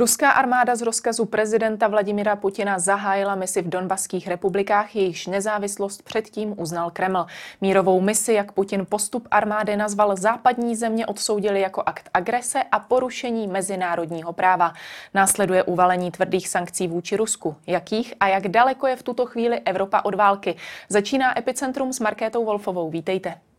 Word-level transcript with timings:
Ruská 0.00 0.30
armáda 0.30 0.76
z 0.76 0.82
rozkazu 0.82 1.24
prezidenta 1.24 1.88
Vladimira 1.88 2.36
Putina 2.36 2.78
zahájila 2.78 3.34
misi 3.34 3.62
v 3.62 3.68
Donbaských 3.68 4.28
republikách, 4.28 4.96
jejichž 4.96 5.26
nezávislost 5.26 6.02
předtím 6.02 6.54
uznal 6.60 6.90
Kreml. 6.90 7.26
Mírovou 7.60 8.00
misi, 8.00 8.32
jak 8.32 8.52
Putin 8.52 8.86
postup 8.88 9.28
armády 9.30 9.76
nazval 9.76 10.16
západní 10.16 10.76
země, 10.76 11.06
odsoudili 11.06 11.60
jako 11.60 11.82
akt 11.86 12.10
agrese 12.14 12.62
a 12.72 12.78
porušení 12.78 13.48
mezinárodního 13.48 14.32
práva. 14.32 14.72
Následuje 15.14 15.62
uvalení 15.62 16.10
tvrdých 16.10 16.48
sankcí 16.48 16.88
vůči 16.88 17.16
Rusku. 17.16 17.56
Jakých 17.66 18.14
a 18.20 18.28
jak 18.28 18.48
daleko 18.48 18.86
je 18.86 18.96
v 18.96 19.02
tuto 19.02 19.26
chvíli 19.26 19.60
Evropa 19.60 20.00
od 20.04 20.14
války? 20.14 20.56
Začíná 20.88 21.38
Epicentrum 21.38 21.92
s 21.92 22.00
Markétou 22.00 22.44
Wolfovou. 22.44 22.90
Vítejte. 22.90 23.49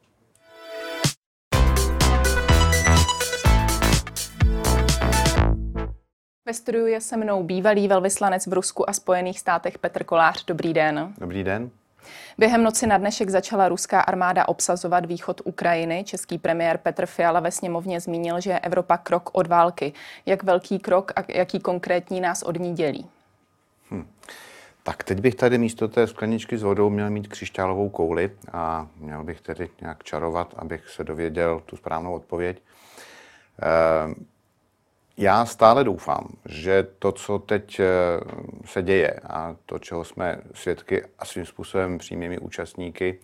Ve 6.45 6.53
studiu 6.53 6.85
je 6.85 7.01
se 7.01 7.17
mnou 7.17 7.43
bývalý 7.43 7.87
velvyslanec 7.87 8.47
v 8.47 8.53
Rusku 8.53 8.89
a 8.89 8.93
Spojených 8.93 9.39
státech 9.39 9.77
Petr 9.77 10.03
Kolář. 10.03 10.45
Dobrý 10.45 10.73
den. 10.73 11.13
Dobrý 11.17 11.43
den. 11.43 11.69
Během 12.37 12.63
noci 12.63 12.87
na 12.87 12.97
dnešek 12.97 13.29
začala 13.29 13.69
ruská 13.69 14.01
armáda 14.01 14.47
obsazovat 14.47 15.05
východ 15.05 15.41
Ukrajiny. 15.45 16.03
Český 16.03 16.37
premiér 16.37 16.77
Petr 16.77 17.05
Fiala 17.05 17.39
ve 17.39 17.51
sněmovně 17.51 17.99
zmínil, 17.99 18.41
že 18.41 18.49
je 18.49 18.59
Evropa 18.59 18.97
krok 18.97 19.29
od 19.33 19.47
války. 19.47 19.93
Jak 20.25 20.43
velký 20.43 20.79
krok 20.79 21.11
a 21.15 21.23
jaký 21.27 21.59
konkrétní 21.59 22.21
nás 22.21 22.43
od 22.43 22.59
ní 22.59 22.73
dělí? 22.73 23.09
Hm. 23.91 24.07
Tak 24.83 25.03
teď 25.03 25.19
bych 25.19 25.35
tady 25.35 25.57
místo 25.57 25.87
té 25.87 26.07
skleničky 26.07 26.57
s 26.57 26.63
vodou 26.63 26.89
měl 26.89 27.09
mít 27.09 27.27
křišťálovou 27.27 27.89
kouli 27.89 28.31
a 28.51 28.87
měl 28.97 29.23
bych 29.23 29.41
tedy 29.41 29.70
nějak 29.81 30.03
čarovat, 30.03 30.53
abych 30.57 30.89
se 30.89 31.03
dověděl 31.03 31.61
tu 31.65 31.76
správnou 31.76 32.13
odpověď. 32.13 32.61
Ehm, 33.61 34.15
já 35.17 35.45
stále 35.45 35.84
doufám, 35.84 36.27
že 36.45 36.87
to, 36.99 37.12
co 37.12 37.40
teď 37.40 37.79
eh, 37.79 37.85
se 38.65 38.81
děje 38.81 39.12
a 39.29 39.55
to, 39.65 39.79
čeho 39.79 40.04
jsme 40.04 40.41
svědky 40.54 41.05
a 41.20 41.26
svým 41.26 41.45
způsobem 41.45 41.98
přímými 41.98 42.40
účastníky, 42.40 43.20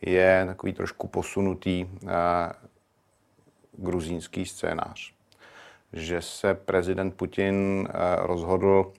je 0.00 0.44
takový 0.46 0.72
trošku 0.72 1.08
posunutý 1.08 1.84
uh, 1.84 2.10
gruzínský 3.72 4.46
scénář. 4.46 5.12
Že 5.92 6.22
se 6.22 6.54
prezident 6.54 7.10
Putin 7.10 7.88
uh, 7.88 8.26
rozhodl 8.26 8.92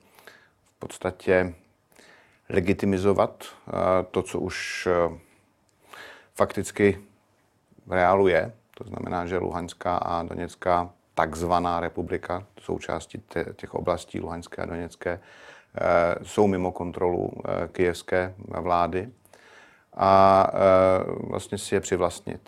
v 0.64 0.78
podstatě 0.78 1.54
legitimizovat 2.48 3.44
to, 4.10 4.22
co 4.22 4.40
už 4.40 4.88
fakticky 6.34 7.00
v 7.86 7.92
reálu 7.92 8.28
je. 8.28 8.52
To 8.74 8.84
znamená, 8.84 9.26
že 9.26 9.38
Luhanská 9.38 9.96
a 9.96 10.22
Doněcká 10.22 10.90
takzvaná 11.14 11.80
republika, 11.80 12.44
součástí 12.60 13.22
těch 13.56 13.74
oblastí 13.74 14.20
Luhanské 14.20 14.62
a 14.62 14.66
Doněcké, 14.66 15.20
eh, 15.20 16.14
jsou 16.22 16.46
mimo 16.46 16.72
kontrolu 16.72 17.30
eh, 17.32 17.68
kijevské 17.72 18.34
vlády 18.60 19.08
a 19.94 20.46
eh, 20.52 20.58
vlastně 21.30 21.58
si 21.58 21.74
je 21.74 21.80
přivlastnit. 21.80 22.40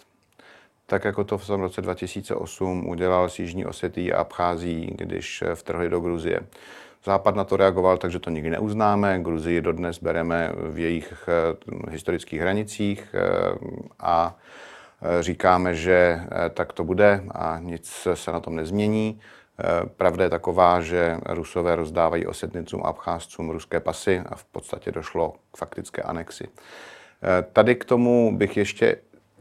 Tak 0.86 1.04
jako 1.04 1.24
to 1.24 1.38
v 1.38 1.48
roce 1.48 1.82
2008 1.82 2.88
udělal 2.88 3.28
s 3.28 3.38
Jižní 3.38 3.66
Osetí 3.66 4.12
a 4.12 4.20
Abchází, 4.20 4.94
když 4.96 5.44
vtrhli 5.54 5.88
do 5.88 6.00
Gruzie. 6.00 6.40
Západ 7.04 7.34
na 7.34 7.44
to 7.44 7.56
reagoval, 7.56 7.98
takže 7.98 8.18
to 8.18 8.30
nikdy 8.30 8.50
neuznáme. 8.50 9.18
Gruzii 9.18 9.60
dodnes 9.60 9.98
bereme 9.98 10.52
v 10.56 10.78
jejich 10.78 11.28
historických 11.90 12.40
hranicích 12.40 13.14
a 14.00 14.36
říkáme, 15.20 15.74
že 15.74 16.20
eh, 16.22 16.50
tak 16.50 16.72
to 16.72 16.84
bude 16.84 17.24
a 17.30 17.58
nic 17.58 18.08
se 18.14 18.32
na 18.32 18.40
tom 18.40 18.56
nezmění. 18.56 19.20
Eh, 19.60 19.86
pravda 19.96 20.24
je 20.24 20.30
taková, 20.30 20.80
že 20.80 21.16
Rusové 21.26 21.76
rozdávají 21.76 22.26
osetnicům 22.26 22.82
a 22.84 22.88
abcházcům 22.88 23.50
ruské 23.50 23.80
pasy 23.80 24.22
a 24.26 24.36
v 24.36 24.44
podstatě 24.44 24.92
došlo 24.92 25.34
k 25.52 25.56
faktické 25.56 26.02
anexi. 26.02 26.48
Tady 27.52 27.74
k 27.74 27.84
tomu 27.84 28.36
bych 28.36 28.56
ještě 28.56 28.96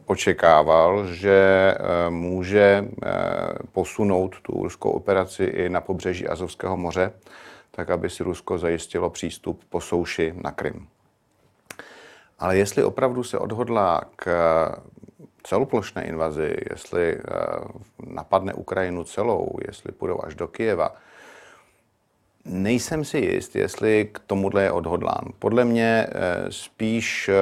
očekával, 0.06 1.08
že 1.08 1.76
může 2.10 2.86
posunout 3.72 4.42
tu 4.42 4.64
ruskou 4.64 4.90
operaci 4.90 5.44
i 5.44 5.70
na 5.70 5.82
pobřeží 5.82 6.28
Azovského 6.28 6.78
moře, 6.78 7.14
tak 7.72 7.90
aby 7.90 8.10
si 8.10 8.24
Rusko 8.24 8.58
zajistilo 8.58 9.10
přístup 9.10 9.64
po 9.70 9.82
souši 9.82 10.34
na 10.44 10.52
Krym. 10.52 10.88
Ale 12.40 12.58
jestli 12.58 12.84
opravdu 12.84 13.24
se 13.24 13.40
odhodlá 13.40 14.02
k 14.16 14.26
celoplošné 15.44 16.04
invazi, 16.04 16.56
jestli 16.72 17.16
eh, 17.16 17.22
napadne 18.08 18.54
Ukrajinu 18.54 19.04
celou, 19.04 19.50
jestli 19.68 19.92
půjdou 19.92 20.20
až 20.24 20.36
do 20.36 20.48
Kijeva, 20.48 20.96
nejsem 22.46 23.06
si 23.06 23.18
jist, 23.18 23.56
jestli 23.56 24.10
k 24.12 24.20
tomuhle 24.28 24.64
je 24.64 24.72
odhodlán. 24.72 25.26
Podle 25.40 25.66
mě 25.66 26.08
eh, 26.08 26.46
spíš 26.50 27.30
eh, 27.30 27.36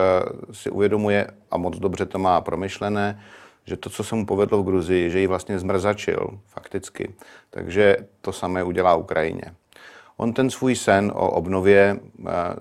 si 0.51 0.69
uvědomuje, 0.69 1.27
a 1.51 1.57
moc 1.57 1.79
dobře 1.79 2.05
to 2.05 2.19
má 2.19 2.41
promyšlené, 2.41 3.23
že 3.65 3.77
to, 3.77 3.89
co 3.89 4.03
se 4.03 4.15
mu 4.15 4.25
povedlo 4.25 4.63
v 4.63 4.65
Gruzii, 4.65 5.09
že 5.09 5.19
ji 5.19 5.27
vlastně 5.27 5.59
zmrzačil 5.59 6.39
fakticky. 6.47 7.13
Takže 7.49 7.97
to 8.21 8.31
samé 8.33 8.63
udělá 8.63 8.95
Ukrajině. 8.95 9.53
On 10.17 10.33
ten 10.33 10.49
svůj 10.49 10.75
sen 10.75 11.11
o 11.15 11.31
obnově 11.31 11.99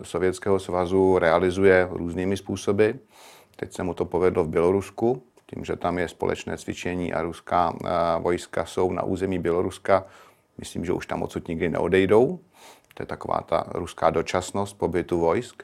Sovětského 0.02 0.58
svazu 0.58 1.18
realizuje 1.18 1.88
různými 1.90 2.36
způsoby. 2.36 2.90
Teď 3.56 3.72
se 3.72 3.82
mu 3.82 3.94
to 3.94 4.04
povedlo 4.04 4.44
v 4.44 4.48
Bělorusku, 4.48 5.22
tím, 5.54 5.64
že 5.64 5.76
tam 5.76 5.98
je 5.98 6.08
společné 6.08 6.58
cvičení 6.58 7.12
a 7.12 7.22
ruská 7.22 7.74
vojska 8.18 8.64
jsou 8.64 8.92
na 8.92 9.02
území 9.02 9.38
Běloruska. 9.38 10.04
Myslím, 10.58 10.84
že 10.84 10.92
už 10.92 11.06
tam 11.06 11.22
odsud 11.22 11.48
nikdy 11.48 11.68
neodejdou. 11.68 12.38
To 12.94 13.02
je 13.02 13.06
taková 13.06 13.40
ta 13.40 13.64
ruská 13.74 14.10
dočasnost 14.10 14.78
pobytu 14.78 15.18
vojsk. 15.18 15.62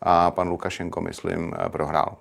A 0.00 0.30
pan 0.30 0.48
Lukašenko, 0.48 1.00
myslím, 1.00 1.54
prohrál 1.68 2.16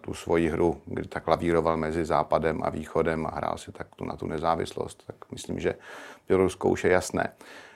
tu 0.00 0.14
svoji 0.14 0.48
hru, 0.48 0.80
kdy 0.86 1.08
tak 1.08 1.28
lavíroval 1.28 1.76
mezi 1.76 2.04
západem 2.04 2.60
a 2.62 2.70
východem 2.70 3.26
a 3.26 3.30
hrál 3.30 3.58
si 3.58 3.72
tak 3.72 3.86
tu 3.96 4.04
na 4.04 4.16
tu 4.16 4.26
nezávislost. 4.26 5.02
Tak 5.06 5.16
myslím, 5.32 5.60
že 5.60 5.74
Bělorusko 6.28 6.68
už 6.68 6.84
je 6.84 6.90
jasné. 6.90 7.32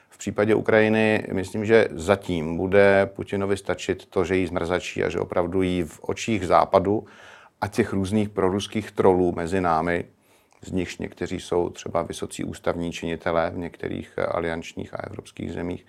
V 0.09 0.17
případě 0.17 0.55
Ukrajiny 0.55 1.27
myslím, 1.31 1.65
že 1.65 1.87
zatím 1.91 2.57
bude 2.57 3.09
Putinovi 3.15 3.57
stačit 3.57 4.05
to, 4.05 4.23
že 4.23 4.35
jí 4.35 4.47
zmrzačí 4.47 5.03
a 5.03 5.09
že 5.09 5.19
opravdu 5.19 5.61
jí 5.61 5.83
v 5.83 5.99
očích 6.01 6.47
západu 6.47 7.07
a 7.65 7.67
těch 7.67 7.93
různých 7.93 8.29
proruských 8.29 8.91
trolů 8.91 9.31
mezi 9.31 9.61
námi, 9.61 10.05
z 10.61 10.71
nichž 10.71 10.97
někteří 10.97 11.39
jsou 11.39 11.69
třeba 11.69 12.01
vysocí 12.01 12.43
ústavní 12.43 12.91
činitelé 12.91 13.49
v 13.49 13.57
některých 13.57 14.13
eh, 14.17 14.25
aliančních 14.25 14.93
a 14.93 14.97
evropských 14.97 15.51
zemích, 15.51 15.85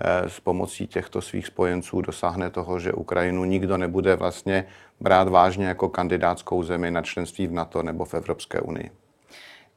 eh, 0.00 0.30
s 0.30 0.40
pomocí 0.40 0.86
těchto 0.86 1.22
svých 1.22 1.46
spojenců 1.46 2.00
dosáhne 2.00 2.50
toho, 2.50 2.80
že 2.80 2.92
Ukrajinu 2.92 3.44
nikdo 3.44 3.76
nebude 3.76 4.16
vlastně 4.16 4.66
brát 5.00 5.28
vážně 5.28 5.66
jako 5.66 5.88
kandidátskou 5.88 6.62
zemi 6.62 6.90
na 6.90 7.02
členství 7.02 7.46
v 7.46 7.52
NATO 7.52 7.82
nebo 7.82 8.04
v 8.04 8.14
Evropské 8.14 8.60
unii. 8.60 8.90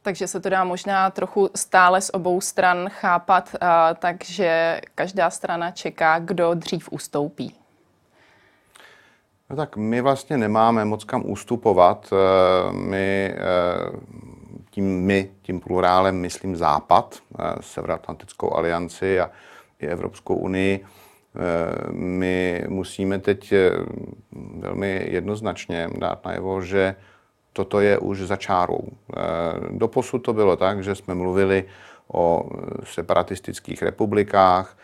Takže 0.01 0.27
se 0.27 0.39
to 0.39 0.49
dá 0.49 0.63
možná 0.63 1.11
trochu 1.11 1.49
stále 1.55 2.01
z 2.01 2.09
obou 2.13 2.41
stran 2.41 2.89
chápat, 2.89 3.55
takže 3.99 4.81
každá 4.95 5.29
strana 5.29 5.71
čeká, 5.71 6.19
kdo 6.19 6.53
dřív 6.53 6.89
ustoupí. 6.91 7.62
No 9.49 9.55
tak 9.55 9.77
my 9.77 10.01
vlastně 10.01 10.37
nemáme 10.37 10.85
moc 10.85 11.03
kam 11.03 11.23
ústupovat. 11.25 12.13
Eh, 12.13 12.73
my 12.73 13.33
eh, 13.35 13.39
tím 14.69 15.01
my, 15.01 15.31
tím 15.41 15.59
plurálem 15.59 16.15
myslím 16.15 16.55
Západ, 16.55 17.19
eh, 17.39 17.43
Severoatlantickou 17.61 18.53
alianci 18.53 19.19
a 19.19 19.31
i 19.79 19.87
Evropskou 19.87 20.35
unii. 20.35 20.85
My 21.91 22.63
musíme 22.67 23.19
teď 23.19 23.53
velmi 24.57 25.05
jednoznačně 25.09 25.89
dát 25.97 26.25
najevo, 26.25 26.61
že 26.61 26.95
toto 27.53 27.79
je 27.79 27.97
už 27.97 28.19
za 28.19 28.35
čárou. 28.35 28.87
Doposud 29.71 30.19
to 30.19 30.33
bylo 30.33 30.55
tak, 30.55 30.83
že 30.83 30.95
jsme 30.95 31.15
mluvili 31.15 31.65
o 32.13 32.49
separatistických 32.83 33.81
republikách, 33.81 34.77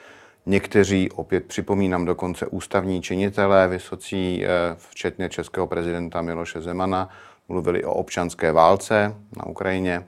Někteří, 0.45 1.11
opět 1.11 1.45
připomínám 1.45 2.05
dokonce 2.05 2.47
ústavní 2.47 3.01
činitelé, 3.01 3.67
vysocí, 3.67 4.45
eh, 4.45 4.47
včetně 4.89 5.29
českého 5.29 5.67
prezidenta 5.67 6.21
Miloše 6.21 6.61
Zemana, 6.61 7.09
mluvili 7.49 7.83
o 7.83 7.93
občanské 7.93 8.51
válce 8.51 9.15
na 9.37 9.45
Ukrajině, 9.45 10.05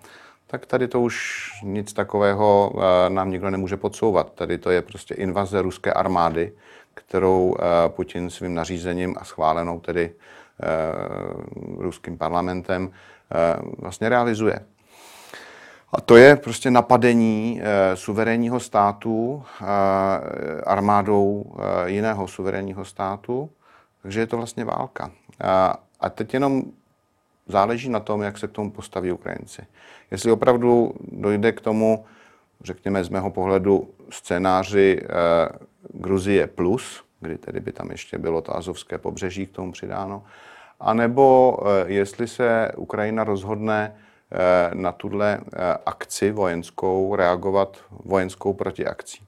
tak 0.47 0.65
tady 0.65 0.87
to 0.87 1.01
už 1.01 1.49
nic 1.63 1.93
takového 1.93 2.73
eh, 2.75 3.09
nám 3.09 3.31
nikdo 3.31 3.49
nemůže 3.49 3.77
podsouvat. 3.77 4.33
Tady 4.33 4.57
to 4.57 4.69
je 4.69 4.81
prostě 4.81 5.13
invaze 5.13 5.61
ruské 5.61 5.93
armády, 5.93 6.53
kterou 6.93 7.55
eh, 7.59 7.89
Putin 7.89 8.29
svým 8.29 8.53
nařízením 8.53 9.15
a 9.19 9.25
schválenou 9.25 9.79
tedy 9.79 10.11
ruským 11.77 12.17
parlamentem 12.17 12.91
vlastně 13.77 14.09
realizuje. 14.09 14.59
A 15.93 16.01
to 16.01 16.17
je 16.17 16.35
prostě 16.35 16.71
napadení 16.71 17.61
e, 17.63 17.95
suverénního 17.95 18.59
státu 18.59 19.43
e, 19.61 19.65
armádou 20.61 21.45
e, 21.85 21.89
jiného 21.89 22.27
suverénního 22.27 22.85
státu, 22.85 23.49
takže 24.01 24.19
je 24.19 24.27
to 24.27 24.37
vlastně 24.37 24.65
válka. 24.65 25.11
A, 25.43 25.77
a 25.99 26.09
teď 26.09 26.33
jenom 26.33 26.63
záleží 27.47 27.89
na 27.89 27.99
tom, 27.99 28.21
jak 28.21 28.37
se 28.37 28.47
k 28.47 28.51
tomu 28.51 28.71
postaví 28.71 29.11
Ukrajinci. 29.11 29.61
Jestli 30.11 30.31
opravdu 30.31 30.93
dojde 31.11 31.51
k 31.51 31.61
tomu 31.61 32.05
řekněme 32.63 33.03
z 33.03 33.09
mého 33.09 33.29
pohledu, 33.29 33.89
scénáři 34.09 35.01
Gruzie 35.93 36.47
plus, 36.47 37.03
kdy 37.19 37.37
tedy 37.37 37.59
by 37.59 37.71
tam 37.71 37.91
ještě 37.91 38.17
bylo 38.17 38.41
to 38.41 38.57
azovské 38.57 38.97
pobřeží 38.97 39.45
k 39.45 39.51
tomu 39.51 39.71
přidáno, 39.71 40.23
anebo 40.79 41.57
jestli 41.85 42.27
se 42.27 42.71
Ukrajina 42.77 43.23
rozhodne 43.23 43.95
na 44.73 44.91
tuhle 44.91 45.39
akci 45.85 46.31
vojenskou 46.31 47.15
reagovat 47.15 47.77
vojenskou 48.05 48.53
protiakcí. 48.53 49.23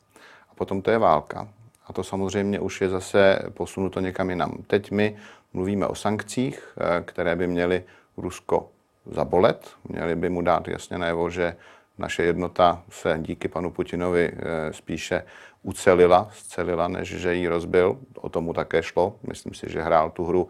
A 0.52 0.56
potom 0.56 0.82
to 0.82 0.92
je 0.92 0.98
válka. 0.98 1.48
A 1.88 1.94
to 1.94 2.04
samozřejmě 2.04 2.60
už 2.60 2.82
je 2.82 2.90
zase 2.90 3.40
posunuto 3.54 4.00
někam 4.00 4.30
jinam. 4.30 4.58
Teď 4.68 4.92
my 4.92 5.16
mluvíme 5.54 5.88
o 5.88 5.96
sankcích, 5.96 6.78
které 7.06 7.36
by 7.36 7.48
měly 7.48 7.84
Rusko 8.18 8.70
zabolet. 9.06 9.72
Měli 9.90 10.16
by 10.16 10.30
mu 10.30 10.42
dát 10.42 10.68
jasně 10.68 10.98
najevo, 10.98 11.30
že 11.30 11.56
naše 11.98 12.24
jednota 12.24 12.84
se 12.90 13.18
díky 13.22 13.48
panu 13.48 13.72
Putinovi 13.72 14.32
eh, 14.34 14.74
spíše 14.74 15.24
ucelila, 15.64 16.30
zcelila, 16.34 16.88
než 16.88 17.10
že 17.10 17.36
ji 17.36 17.48
rozbil. 17.48 17.98
O 18.16 18.30
tomu 18.30 18.54
také 18.54 18.84
šlo. 18.84 19.16
Myslím 19.28 19.54
si, 19.54 19.70
že 19.70 19.82
hrál 19.82 20.10
tu 20.10 20.26
hru 20.26 20.50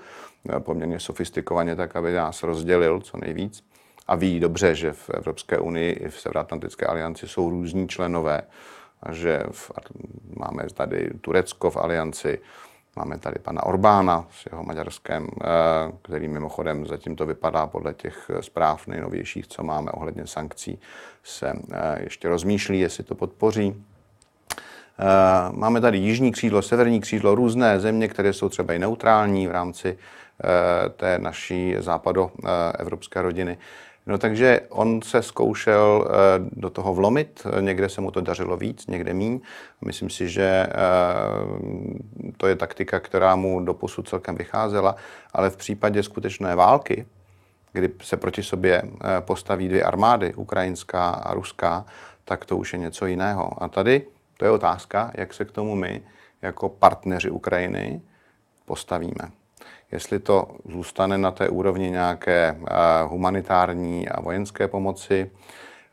eh, 0.50 0.59
poměrně 0.59 1.00
sofistikovaně 1.00 1.75
tak, 1.75 1.95
aby 1.95 2.13
nás 2.13 2.44
rozdělil 2.44 3.00
co 3.00 3.17
nejvíc. 3.17 3.63
A 4.07 4.15
ví 4.15 4.39
dobře, 4.39 4.75
že 4.75 4.94
v 4.94 5.09
Evropské 5.09 5.59
unii 5.59 5.91
i 5.91 6.09
v 6.09 6.19
Severoatlantické 6.19 6.85
alianci 6.85 7.27
jsou 7.27 7.50
různí 7.50 7.88
členové 7.88 8.41
a 9.03 9.13
že 9.13 9.44
v, 9.51 9.71
máme 10.35 10.63
tady 10.73 11.09
Turecko 11.21 11.69
v 11.69 11.77
alianci, 11.77 12.39
Máme 12.95 13.17
tady 13.17 13.39
pana 13.39 13.63
Orbána 13.63 14.25
s 14.31 14.45
jeho 14.51 14.63
Maďarskem, 14.63 15.27
eh, 15.27 15.45
který 16.01 16.27
mimochodem 16.27 16.85
zatím 16.85 17.15
to 17.15 17.25
vypadá 17.25 17.67
podle 17.67 17.94
těch 17.94 18.31
zpráv 18.41 18.88
nejnovějších, 18.88 19.47
co 19.47 19.63
máme 19.63 19.91
ohledně 19.91 20.27
sankcí, 20.27 20.79
se 21.23 21.53
eh, 21.71 22.03
ještě 22.03 22.29
rozmýšlí, 22.29 22.79
jestli 22.79 23.03
to 23.03 23.15
podpoří. 23.15 23.83
Eh, 25.00 25.05
máme 25.51 25.81
tady 25.81 25.97
jižní 25.97 26.31
křídlo, 26.31 26.61
severní 26.61 27.01
křídlo, 27.01 27.35
různé 27.35 27.79
země, 27.79 28.07
které 28.07 28.33
jsou 28.33 28.50
třeba 28.50 28.73
i 28.73 28.79
neutrální 28.79 29.47
v 29.47 29.51
rámci 29.51 29.97
té 30.95 31.19
naší 31.19 31.75
západoevropské 31.79 33.21
rodiny. 33.21 33.57
No 34.05 34.17
takže 34.17 34.61
on 34.69 35.01
se 35.01 35.21
zkoušel 35.21 36.07
eh, 36.07 36.13
do 36.51 36.69
toho 36.69 36.94
vlomit, 36.94 37.47
někde 37.59 37.89
se 37.89 38.01
mu 38.01 38.11
to 38.11 38.21
dařilo 38.21 38.57
víc, 38.57 38.88
někde 38.88 39.13
míň. 39.13 39.39
Myslím 39.85 40.09
si, 40.09 40.29
že 40.29 40.44
eh, 40.44 40.73
to 42.38 42.47
je 42.47 42.55
taktika, 42.55 43.00
která 43.00 43.35
mu 43.35 43.59
do 43.59 43.73
posud 43.73 44.09
celkem 44.09 44.35
vycházela, 44.35 44.95
ale 45.33 45.50
v 45.50 45.57
případě 45.57 46.03
skutečné 46.03 46.55
války, 46.55 47.05
kdy 47.73 47.89
se 48.01 48.17
proti 48.17 48.44
sobě 48.44 48.81
eh, 48.83 49.21
postaví 49.21 49.67
dvě 49.67 49.83
armády, 49.83 50.33
ukrajinská 50.33 51.09
a 51.09 51.33
ruská, 51.33 51.85
tak 52.25 52.45
to 52.45 52.57
už 52.57 52.73
je 52.73 52.79
něco 52.79 53.05
jiného. 53.05 53.63
A 53.63 53.67
tady 53.67 54.07
to 54.38 54.45
je 54.45 54.51
otázka, 54.51 55.11
jak 55.15 55.33
se 55.33 55.45
k 55.45 55.51
tomu 55.51 55.75
my, 55.75 56.01
jako 56.41 56.69
partneři 56.69 57.29
Ukrajiny, 57.29 58.01
postavíme 58.65 59.42
jestli 59.93 60.19
to 60.19 60.47
zůstane 60.71 61.17
na 61.17 61.31
té 61.31 61.49
úrovni 61.49 61.89
nějaké 61.89 62.57
eh, 62.57 62.73
humanitární 63.03 64.09
a 64.09 64.21
vojenské 64.21 64.67
pomoci, 64.67 65.31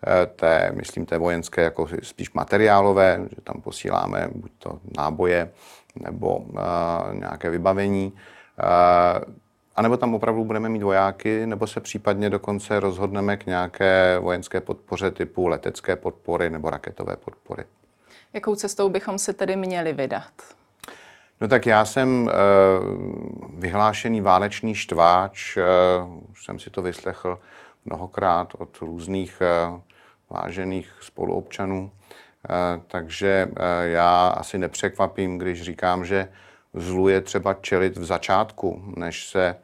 eh, 0.07 0.27
té, 0.27 0.73
myslím, 0.75 1.07
té 1.07 1.19
vojenské 1.19 1.63
jako 1.63 1.89
spíš 2.03 2.33
materiálové, 2.33 3.21
že 3.31 3.41
tam 3.45 3.63
posíláme 3.63 4.29
buď 4.35 4.51
to 4.59 4.79
náboje 4.97 5.51
nebo 6.01 6.37
uh, 6.37 6.59
nějaké 7.13 7.51
vybavení, 7.51 8.13
uh, 8.13 9.35
anebo 9.77 9.97
tam 9.97 10.15
opravdu 10.15 10.45
budeme 10.45 10.69
mít 10.69 10.83
vojáky, 10.83 11.47
nebo 11.47 11.67
se 11.67 11.81
případně 11.81 12.31
dokonce 12.31 12.81
rozhodneme 12.81 13.37
k 13.37 13.47
nějaké 13.47 14.19
vojenské 14.19 14.61
podpoře 14.61 15.11
typu 15.11 15.47
letecké 15.47 15.97
podpory 15.97 16.51
nebo 16.51 16.71
raketové 16.71 17.17
podpory. 17.17 17.65
Jakou 18.33 18.55
cestou 18.55 18.89
bychom 18.89 19.19
se 19.19 19.33
tedy 19.33 19.57
měli 19.57 19.93
vydat? 19.93 20.33
No 21.41 21.49
tak 21.49 21.67
já 21.67 21.85
jsem 21.85 22.23
uh, 22.23 22.31
vyhlášený 23.59 24.21
válečný 24.21 24.75
štváč, 24.75 25.57
uh, 25.57 26.31
už 26.31 26.45
jsem 26.45 26.59
si 26.59 26.71
to 26.71 26.83
vyslechl 26.83 27.39
mnohokrát 27.85 28.53
od 28.59 28.79
různých 28.81 29.43
uh, 29.71 29.81
vážených 30.31 30.93
spoluobčanů, 31.01 31.91
takže 32.87 33.49
já 33.83 34.29
asi 34.29 34.59
nepřekvapím, 34.59 35.39
když 35.39 35.63
říkám, 35.63 36.05
že 36.05 36.29
zlu 36.75 37.09
je 37.09 37.21
třeba 37.21 37.55
čelit 37.55 37.97
v 37.97 38.05
začátku, 38.05 38.83
než 38.97 39.29
se 39.29 39.57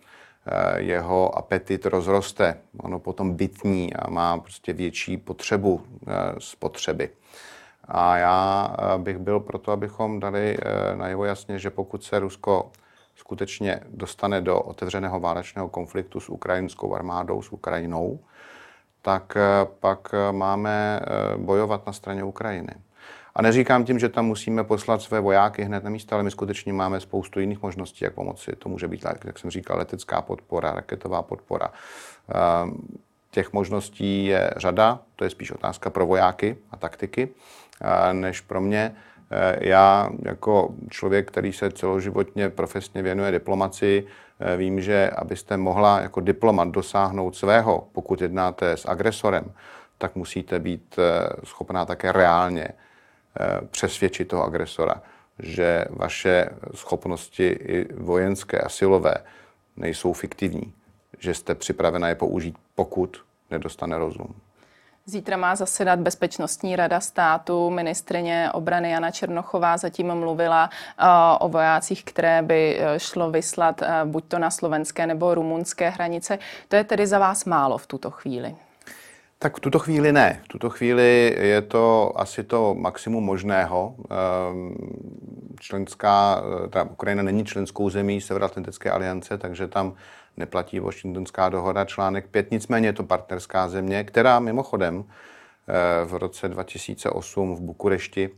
jeho 0.76 1.38
apetit 1.38 1.86
rozroste. 1.86 2.58
Ono 2.78 2.98
potom 2.98 3.34
bytní 3.34 3.94
a 3.94 4.10
má 4.10 4.38
prostě 4.38 4.72
větší 4.72 5.16
potřebu 5.16 5.82
spotřeby. 6.38 7.10
A 7.88 8.16
já 8.16 8.68
eh, 8.78 8.98
bych 8.98 9.18
byl 9.18 9.40
proto, 9.40 9.72
abychom 9.72 10.20
dali 10.20 10.56
eh, 10.58 10.96
najevo 10.96 11.24
jasně, 11.24 11.58
že 11.58 11.70
pokud 11.70 12.04
se 12.04 12.18
Rusko 12.18 12.70
skutečně 13.14 13.80
dostane 13.90 14.40
do 14.40 14.60
otevřeného 14.60 15.20
válečného 15.20 15.68
konfliktu 15.68 16.20
s 16.20 16.28
ukrajinskou 16.28 16.94
armádou, 16.94 17.42
s 17.42 17.52
Ukrajinou, 17.52 18.18
tak 19.02 19.36
eh, 19.36 19.66
pak 19.80 20.14
máme 20.30 21.00
bojovat 21.36 21.86
na 21.86 21.92
straně 21.92 22.24
Ukrajiny. 22.24 22.72
A 23.34 23.42
neříkám 23.42 23.84
tím, 23.84 23.98
že 23.98 24.08
tam 24.08 24.26
musíme 24.26 24.64
poslat 24.64 25.02
své 25.02 25.20
vojáky 25.20 25.62
hned 25.62 25.84
na 25.84 25.90
místo, 25.90 26.14
ale 26.14 26.24
my 26.24 26.30
skutečně 26.30 26.72
máme 26.72 27.00
spoustu 27.00 27.40
jiných 27.40 27.62
možností, 27.62 28.04
jak 28.04 28.14
pomoci. 28.14 28.52
To 28.58 28.68
může 28.68 28.88
být, 28.88 29.04
jak 29.24 29.38
jsem 29.38 29.50
říkal, 29.50 29.78
letecká 29.78 30.22
podpora, 30.22 30.72
raketová 30.72 31.22
podpora. 31.22 31.72
Těch 33.30 33.52
možností 33.52 34.26
je 34.26 34.50
řada, 34.56 35.00
to 35.16 35.24
je 35.24 35.30
spíš 35.30 35.50
otázka 35.50 35.90
pro 35.90 36.06
vojáky 36.06 36.56
a 36.70 36.76
taktiky 36.76 37.28
než 38.12 38.40
pro 38.40 38.60
mě. 38.60 38.96
E, 39.30 39.68
já 39.68 40.10
jako 40.22 40.74
člověk, 40.90 41.28
který 41.28 41.52
se 41.52 41.70
celoživotně 41.70 42.50
profesně 42.50 43.02
věnuje 43.02 43.30
diplomaci, 43.30 44.06
e, 44.40 44.56
vím, 44.56 44.80
že 44.80 45.10
abyste 45.10 45.56
mohla 45.56 46.00
jako 46.00 46.20
diplomat 46.20 46.68
dosáhnout 46.68 47.36
svého, 47.36 47.88
pokud 47.92 48.20
jednáte 48.20 48.72
s 48.72 48.88
agresorem, 48.88 49.52
tak 49.98 50.16
musíte 50.16 50.58
být 50.58 50.98
e, 50.98 51.28
schopná 51.46 51.84
také 51.84 52.12
reálně 52.12 52.68
přesvědčit 53.70 54.28
toho 54.28 54.44
agresora, 54.44 55.02
že 55.38 55.84
vaše 55.90 56.48
schopnosti 56.74 57.46
i 57.46 57.94
vojenské 57.94 58.58
a 58.58 58.68
silové 58.68 59.14
nejsou 59.76 60.12
fiktivní, 60.12 60.72
že 61.18 61.34
jste 61.34 61.54
připravena 61.54 62.08
je 62.08 62.14
použít, 62.14 62.56
pokud 62.74 63.24
nedostane 63.50 63.98
rozum. 63.98 64.34
Zítra 65.08 65.36
má 65.36 65.56
zasedat 65.56 65.98
Bezpečnostní 65.98 66.76
rada 66.76 67.00
státu. 67.00 67.70
Ministrině 67.70 68.50
obrany 68.52 68.90
Jana 68.90 69.10
Černochová 69.10 69.76
zatím 69.76 70.14
mluvila 70.14 70.70
uh, 70.70 71.06
o 71.40 71.48
vojácích, 71.48 72.04
které 72.04 72.42
by 72.42 72.78
uh, 72.78 72.98
šlo 72.98 73.30
vyslat 73.30 73.82
uh, 73.82 74.10
buď 74.10 74.24
to 74.28 74.38
na 74.38 74.50
slovenské 74.50 75.06
nebo 75.06 75.34
rumunské 75.34 75.88
hranice. 75.90 76.38
To 76.68 76.76
je 76.76 76.84
tedy 76.84 77.06
za 77.06 77.18
vás 77.18 77.44
málo 77.44 77.78
v 77.78 77.86
tuto 77.86 78.10
chvíli? 78.10 78.56
Tak 79.38 79.56
v 79.56 79.60
tuto 79.60 79.78
chvíli 79.78 80.12
ne. 80.12 80.40
V 80.44 80.48
tuto 80.48 80.70
chvíli 80.70 81.36
je 81.38 81.62
to 81.62 82.12
asi 82.16 82.44
to 82.44 82.74
maximum 82.74 83.24
možného. 83.24 83.94
Ehm, 84.10 84.74
členská, 85.60 86.42
ta 86.70 86.84
Ukrajina 86.84 87.22
není 87.22 87.44
členskou 87.44 87.90
zemí 87.90 88.20
Severoatlantické 88.20 88.90
aliance, 88.90 89.38
takže 89.38 89.68
tam 89.68 89.94
neplatí 90.36 90.80
Washingtonská 90.80 91.48
dohoda 91.48 91.84
článek 91.84 92.28
5, 92.28 92.50
nicméně 92.50 92.88
je 92.88 92.92
to 92.92 93.04
partnerská 93.04 93.68
země, 93.68 94.04
která 94.04 94.40
mimochodem 94.40 95.04
eh, 95.04 96.04
v 96.04 96.14
roce 96.14 96.48
2008 96.48 97.56
v 97.56 97.60
Bukurešti 97.60 98.30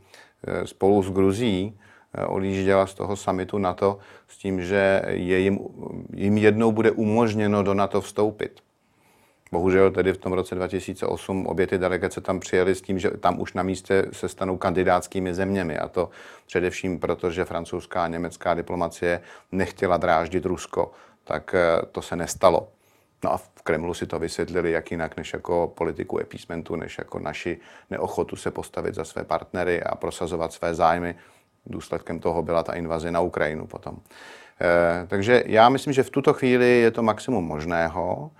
eh, 0.47 0.67
spolu 0.67 1.03
s 1.03 1.11
Gruzí 1.11 1.79
eh, 2.13 2.25
odjížděla 2.25 2.87
z 2.87 2.93
toho 2.93 3.15
samitu 3.15 3.57
NATO 3.57 3.99
s 4.27 4.37
tím, 4.37 4.61
že 4.61 5.01
jim, 5.09 5.59
jim 6.13 6.37
jednou 6.37 6.71
bude 6.71 6.91
umožněno 6.91 7.63
do 7.63 7.73
NATO 7.73 8.01
vstoupit. 8.01 8.61
Bohužel 9.51 9.91
tedy 9.91 10.13
v 10.13 10.17
tom 10.17 10.33
roce 10.33 10.55
2008 10.55 11.47
obě 11.47 11.67
ty 11.67 11.77
delegace 11.77 12.21
tam 12.21 12.39
přijeli 12.39 12.75
s 12.75 12.81
tím, 12.81 12.99
že 12.99 13.11
tam 13.11 13.41
už 13.41 13.53
na 13.53 13.63
místě 13.63 14.05
se 14.11 14.29
stanou 14.29 14.57
kandidátskými 14.57 15.33
zeměmi. 15.33 15.77
A 15.77 15.87
to 15.87 16.09
především 16.45 16.99
proto, 16.99 17.31
že 17.31 17.45
francouzská 17.45 18.03
a 18.03 18.07
německá 18.07 18.53
diplomacie 18.53 19.21
nechtěla 19.51 19.97
dráždit 19.97 20.45
Rusko 20.45 20.91
tak 21.29 21.53
eh, 21.53 21.85
to 21.91 22.01
se 22.01 22.15
nestalo. 22.15 22.67
No 23.23 23.33
a 23.33 23.37
v 23.37 23.61
Kremlu 23.63 23.93
si 23.93 24.07
to 24.07 24.19
vysvětlili 24.19 24.71
jak 24.71 24.91
jinak 24.91 25.17
než 25.17 25.33
jako 25.33 25.73
politiku 25.75 26.19
epísmentu, 26.19 26.75
než 26.75 26.97
jako 26.97 27.19
naši 27.19 27.59
neochotu 27.89 28.35
se 28.35 28.51
postavit 28.51 28.95
za 28.95 29.05
své 29.05 29.23
partnery 29.23 29.83
a 29.83 29.95
prosazovat 29.95 30.53
své 30.53 30.75
zájmy. 30.75 31.15
Důsledkem 31.65 32.19
toho 32.19 32.41
byla 32.41 32.63
ta 32.63 32.73
invaze 32.73 33.11
na 33.11 33.19
Ukrajinu 33.19 33.67
potom. 33.67 33.97
E, 34.61 35.07
takže 35.07 35.43
já 35.45 35.69
myslím, 35.69 35.93
že 35.93 36.03
v 36.03 36.09
tuto 36.09 36.33
chvíli 36.33 36.79
je 36.79 36.91
to 36.91 37.03
maximum 37.03 37.45
možného, 37.45 38.31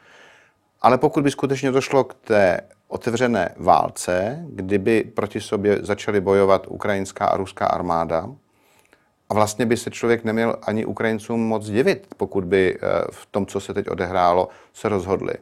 ale 0.81 0.97
pokud 0.97 1.23
by 1.23 1.31
skutečně 1.31 1.71
došlo 1.71 2.03
k 2.03 2.13
té 2.13 2.61
otevřené 2.87 3.55
válce, 3.57 4.45
kdyby 4.49 5.03
proti 5.03 5.41
sobě 5.41 5.77
začaly 5.81 6.21
bojovat 6.21 6.67
ukrajinská 6.67 7.25
a 7.25 7.37
ruská 7.37 7.65
armáda, 7.65 8.29
a 9.29 9.33
vlastně 9.33 9.65
by 9.65 9.77
se 9.77 9.91
člověk 9.91 10.23
neměl 10.23 10.55
ani 10.61 10.85
Ukrajincům 10.85 11.47
moc 11.47 11.65
divit, 11.65 12.07
pokud 12.17 12.43
by 12.43 12.77
eh, 12.77 12.87
v 13.11 13.25
tom, 13.25 13.45
co 13.45 13.59
se 13.59 13.73
teď 13.73 13.89
odehrálo, 13.89 14.49
se 14.73 14.89
rozhodli, 14.89 15.33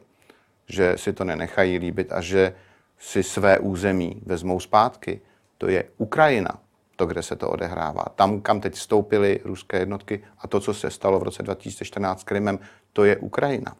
že 0.68 0.94
si 0.96 1.12
to 1.12 1.24
nenechají 1.24 1.78
líbit 1.78 2.12
a 2.12 2.20
že 2.20 2.54
si 2.98 3.22
své 3.22 3.58
území 3.58 4.22
vezmou 4.26 4.60
zpátky. 4.60 5.20
To 5.58 5.68
je 5.68 5.84
Ukrajina, 5.98 6.58
to, 6.96 7.06
kde 7.06 7.22
se 7.22 7.36
to 7.36 7.50
odehrává. 7.50 8.04
Tam, 8.14 8.40
kam 8.40 8.60
teď 8.60 8.74
vstoupily 8.74 9.40
ruské 9.44 9.78
jednotky 9.78 10.24
a 10.38 10.48
to, 10.48 10.60
co 10.60 10.74
se 10.74 10.90
stalo 10.90 11.18
v 11.18 11.22
roce 11.22 11.42
2014 11.42 12.20
s 12.20 12.24
Krymem, 12.24 12.58
to 12.92 13.04
je 13.04 13.16
Ukrajina. 13.16 13.76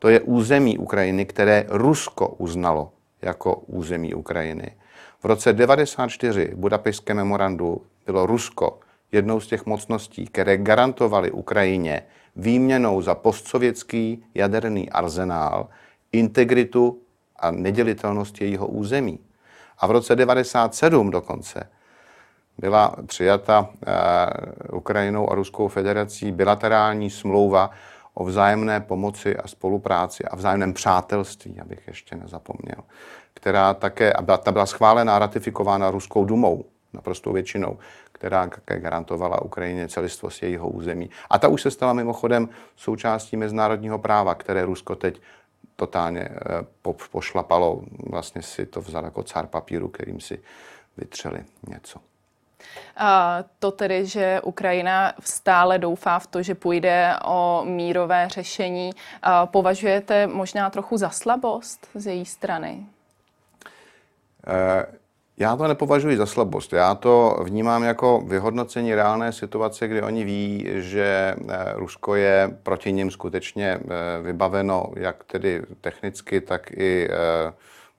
To 0.00 0.08
je 0.08 0.20
území 0.20 0.78
Ukrajiny, 0.78 1.26
které 1.26 1.64
Rusko 1.68 2.28
uznalo 2.28 2.92
jako 3.22 3.56
území 3.56 4.14
Ukrajiny. 4.14 4.76
V 5.20 5.24
roce 5.24 5.52
1994 5.52 6.50
v 6.54 6.56
Budapešském 6.56 7.16
memorandu 7.16 7.82
bylo 8.06 8.26
Rusko 8.26 8.80
jednou 9.12 9.40
z 9.40 9.46
těch 9.46 9.66
mocností, 9.66 10.26
které 10.26 10.56
garantovaly 10.56 11.30
Ukrajině 11.30 12.02
výměnou 12.36 13.02
za 13.02 13.14
postsovětský 13.14 14.24
jaderný 14.34 14.90
arzenál 14.90 15.68
integritu 16.12 17.00
a 17.36 17.50
nedělitelnost 17.50 18.40
jejího 18.40 18.66
území. 18.66 19.18
A 19.78 19.86
v 19.86 19.90
roce 19.90 20.16
1997 20.16 21.10
dokonce 21.10 21.68
byla 22.58 22.96
přijata 23.06 23.60
uh, 23.60 24.78
Ukrajinou 24.78 25.32
a 25.32 25.34
Ruskou 25.34 25.68
federací 25.68 26.32
bilaterální 26.32 27.10
smlouva 27.10 27.70
o 28.14 28.24
vzájemné 28.24 28.80
pomoci 28.80 29.36
a 29.36 29.48
spolupráci 29.48 30.24
a 30.24 30.36
vzájemném 30.36 30.72
přátelství, 30.72 31.60
abych 31.60 31.88
ještě 31.88 32.16
nezapomněl, 32.16 32.84
která 33.34 33.74
také, 33.74 34.12
a 34.12 34.22
byla, 34.22 34.36
ta 34.36 34.52
byla 34.52 34.66
schválená, 34.66 35.18
ratifikována 35.18 35.90
Ruskou 35.90 36.24
dumou, 36.24 36.64
naprostou 36.92 37.32
většinou, 37.32 37.78
která 38.12 38.46
také 38.46 38.80
garantovala 38.80 39.42
Ukrajině 39.42 39.88
celistvost 39.88 40.42
jejího 40.42 40.68
území. 40.68 41.10
A 41.30 41.38
ta 41.38 41.48
už 41.48 41.62
se 41.62 41.70
stala 41.70 41.92
mimochodem 41.92 42.48
součástí 42.76 43.36
mezinárodního 43.36 43.98
práva, 43.98 44.34
které 44.34 44.64
Rusko 44.64 44.96
teď 44.96 45.20
totálně 45.76 46.20
eh, 46.20 46.92
pošlapalo. 47.10 47.82
Vlastně 48.10 48.42
si 48.42 48.66
to 48.66 48.80
vzal 48.80 49.04
jako 49.04 49.22
cár 49.22 49.46
papíru, 49.46 49.88
kterým 49.88 50.20
si 50.20 50.42
vytřeli 50.96 51.44
něco. 51.68 52.00
A 52.96 53.38
to 53.58 53.70
tedy, 53.70 54.06
že 54.06 54.40
Ukrajina 54.40 55.12
stále 55.20 55.78
doufá 55.78 56.18
v 56.18 56.26
to, 56.26 56.42
že 56.42 56.54
půjde 56.54 57.14
o 57.24 57.62
mírové 57.64 58.28
řešení, 58.28 58.90
a 59.22 59.46
považujete 59.46 60.26
možná 60.26 60.70
trochu 60.70 60.96
za 60.96 61.10
slabost 61.10 61.88
z 61.94 62.06
její 62.06 62.24
strany? 62.24 62.86
Eh, 64.46 64.86
já 65.38 65.56
to 65.56 65.68
nepovažuji 65.68 66.16
za 66.16 66.26
slabost. 66.26 66.72
Já 66.72 66.94
to 66.94 67.40
vnímám 67.44 67.82
jako 67.82 68.20
vyhodnocení 68.20 68.94
reálné 68.94 69.32
situace, 69.32 69.88
kdy 69.88 70.02
oni 70.02 70.24
ví, 70.24 70.66
že 70.74 71.34
eh, 71.48 71.72
Rusko 71.74 72.14
je 72.14 72.58
proti 72.62 72.92
nim 72.92 73.10
skutečně 73.10 73.80
eh, 73.80 74.22
vybaveno 74.22 74.86
jak 74.96 75.24
tedy 75.24 75.62
technicky, 75.80 76.40
tak 76.40 76.70
i 76.70 77.08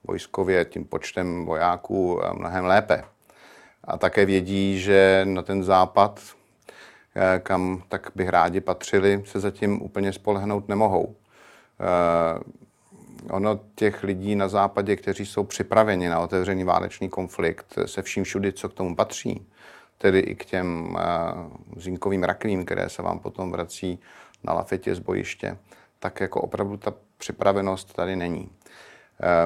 vojskově 0.04 0.64
tím 0.64 0.84
počtem 0.84 1.46
vojáků 1.46 2.20
mnohem 2.32 2.64
lépe 2.64 3.04
a 3.84 3.98
také 3.98 4.26
vědí, 4.26 4.80
že 4.80 5.22
na 5.24 5.42
ten 5.42 5.64
západ, 5.64 6.20
eh, 7.16 7.40
kam 7.42 7.82
tak 7.88 8.10
bych 8.14 8.28
rádi 8.28 8.60
patřili, 8.60 9.22
se 9.26 9.40
zatím 9.40 9.82
úplně 9.82 10.12
spolehnout 10.12 10.68
nemohou. 10.68 11.16
Eh, 11.80 12.40
ono 13.30 13.60
těch 13.74 14.02
lidí 14.02 14.36
na 14.36 14.48
západě, 14.48 14.96
kteří 14.96 15.26
jsou 15.26 15.44
připraveni 15.44 16.08
na 16.08 16.20
otevřený 16.20 16.64
válečný 16.64 17.08
konflikt, 17.08 17.78
se 17.86 18.02
vším 18.02 18.24
všudy, 18.24 18.52
co 18.52 18.68
k 18.68 18.74
tomu 18.74 18.96
patří, 18.96 19.46
tedy 19.98 20.18
i 20.18 20.34
k 20.34 20.44
těm 20.44 20.96
eh, 20.98 21.02
zinkovým 21.76 22.22
rakvím, 22.22 22.64
které 22.64 22.88
se 22.88 23.02
vám 23.02 23.18
potom 23.18 23.52
vrací 23.52 23.98
na 24.44 24.52
lafetě 24.52 24.94
z 24.94 24.98
bojiště, 24.98 25.58
tak 25.98 26.20
jako 26.20 26.40
opravdu 26.40 26.76
ta 26.76 26.94
připravenost 27.18 27.92
tady 27.92 28.16
není. 28.16 28.50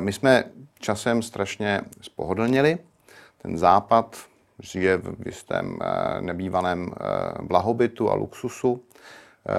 My 0.00 0.12
jsme 0.12 0.44
časem 0.78 1.22
strašně 1.22 1.80
spohodlnili, 2.00 2.78
ten 3.46 3.58
západ 3.58 4.16
žije 4.58 4.96
v 4.98 5.26
jistém 5.26 5.78
eh, 5.78 6.20
nebývalém 6.20 6.90
eh, 6.90 7.42
blahobytu 7.42 8.10
a 8.10 8.14
luxusu. 8.14 8.82
Eh, 9.48 9.52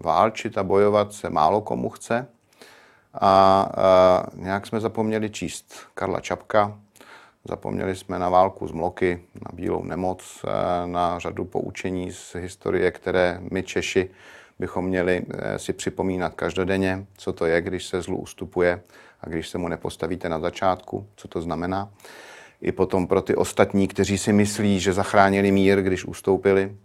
válčit 0.00 0.58
a 0.58 0.62
bojovat 0.62 1.12
se 1.12 1.30
málo 1.30 1.60
komu 1.60 1.90
chce. 1.90 2.26
A 3.20 3.68
nějak 4.34 4.66
jsme 4.66 4.80
zapomněli 4.80 5.30
číst 5.30 5.74
Karla 5.94 6.20
Čapka, 6.20 6.78
zapomněli 7.48 7.96
jsme 7.96 8.18
na 8.18 8.28
válku 8.28 8.68
z 8.68 8.72
Mloky, 8.72 9.22
na 9.34 9.50
bílou 9.52 9.84
nemoc, 9.84 10.44
na 10.86 11.18
řadu 11.18 11.44
poučení 11.44 12.12
z 12.12 12.34
historie, 12.34 12.90
které 12.90 13.38
my 13.50 13.62
Češi 13.62 14.10
bychom 14.58 14.84
měli 14.84 15.26
si 15.56 15.72
připomínat 15.72 16.34
každodenně, 16.34 17.06
co 17.16 17.32
to 17.32 17.46
je, 17.46 17.60
když 17.60 17.86
se 17.86 18.02
zlu 18.02 18.16
ustupuje 18.16 18.82
a 19.20 19.28
když 19.28 19.48
se 19.48 19.58
mu 19.58 19.68
nepostavíte 19.68 20.28
na 20.28 20.40
začátku, 20.40 21.06
co 21.16 21.28
to 21.28 21.40
znamená 21.40 21.90
i 22.60 22.72
potom 22.72 23.06
pro 23.06 23.22
ty 23.22 23.36
ostatní, 23.36 23.88
kteří 23.88 24.18
si 24.18 24.32
myslí, 24.32 24.80
že 24.80 24.92
zachránili 24.92 25.50
mír, 25.50 25.82
když 25.82 26.04
ustoupili 26.04 26.76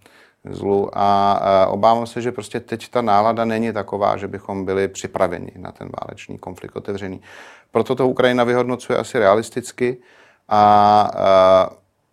zlu. 0.49 0.89
A, 0.93 1.65
obávám 1.69 2.07
se, 2.07 2.21
že 2.21 2.31
prostě 2.31 2.59
teď 2.59 2.89
ta 2.89 3.01
nálada 3.01 3.45
není 3.45 3.73
taková, 3.73 4.17
že 4.17 4.27
bychom 4.27 4.65
byli 4.65 4.87
připraveni 4.87 5.51
na 5.55 5.71
ten 5.71 5.89
válečný 6.01 6.37
konflikt 6.37 6.75
otevřený. 6.75 7.21
Proto 7.71 7.95
to 7.95 8.07
Ukrajina 8.07 8.43
vyhodnocuje 8.43 8.99
asi 8.99 9.19
realisticky 9.19 9.97
a, 10.49 11.11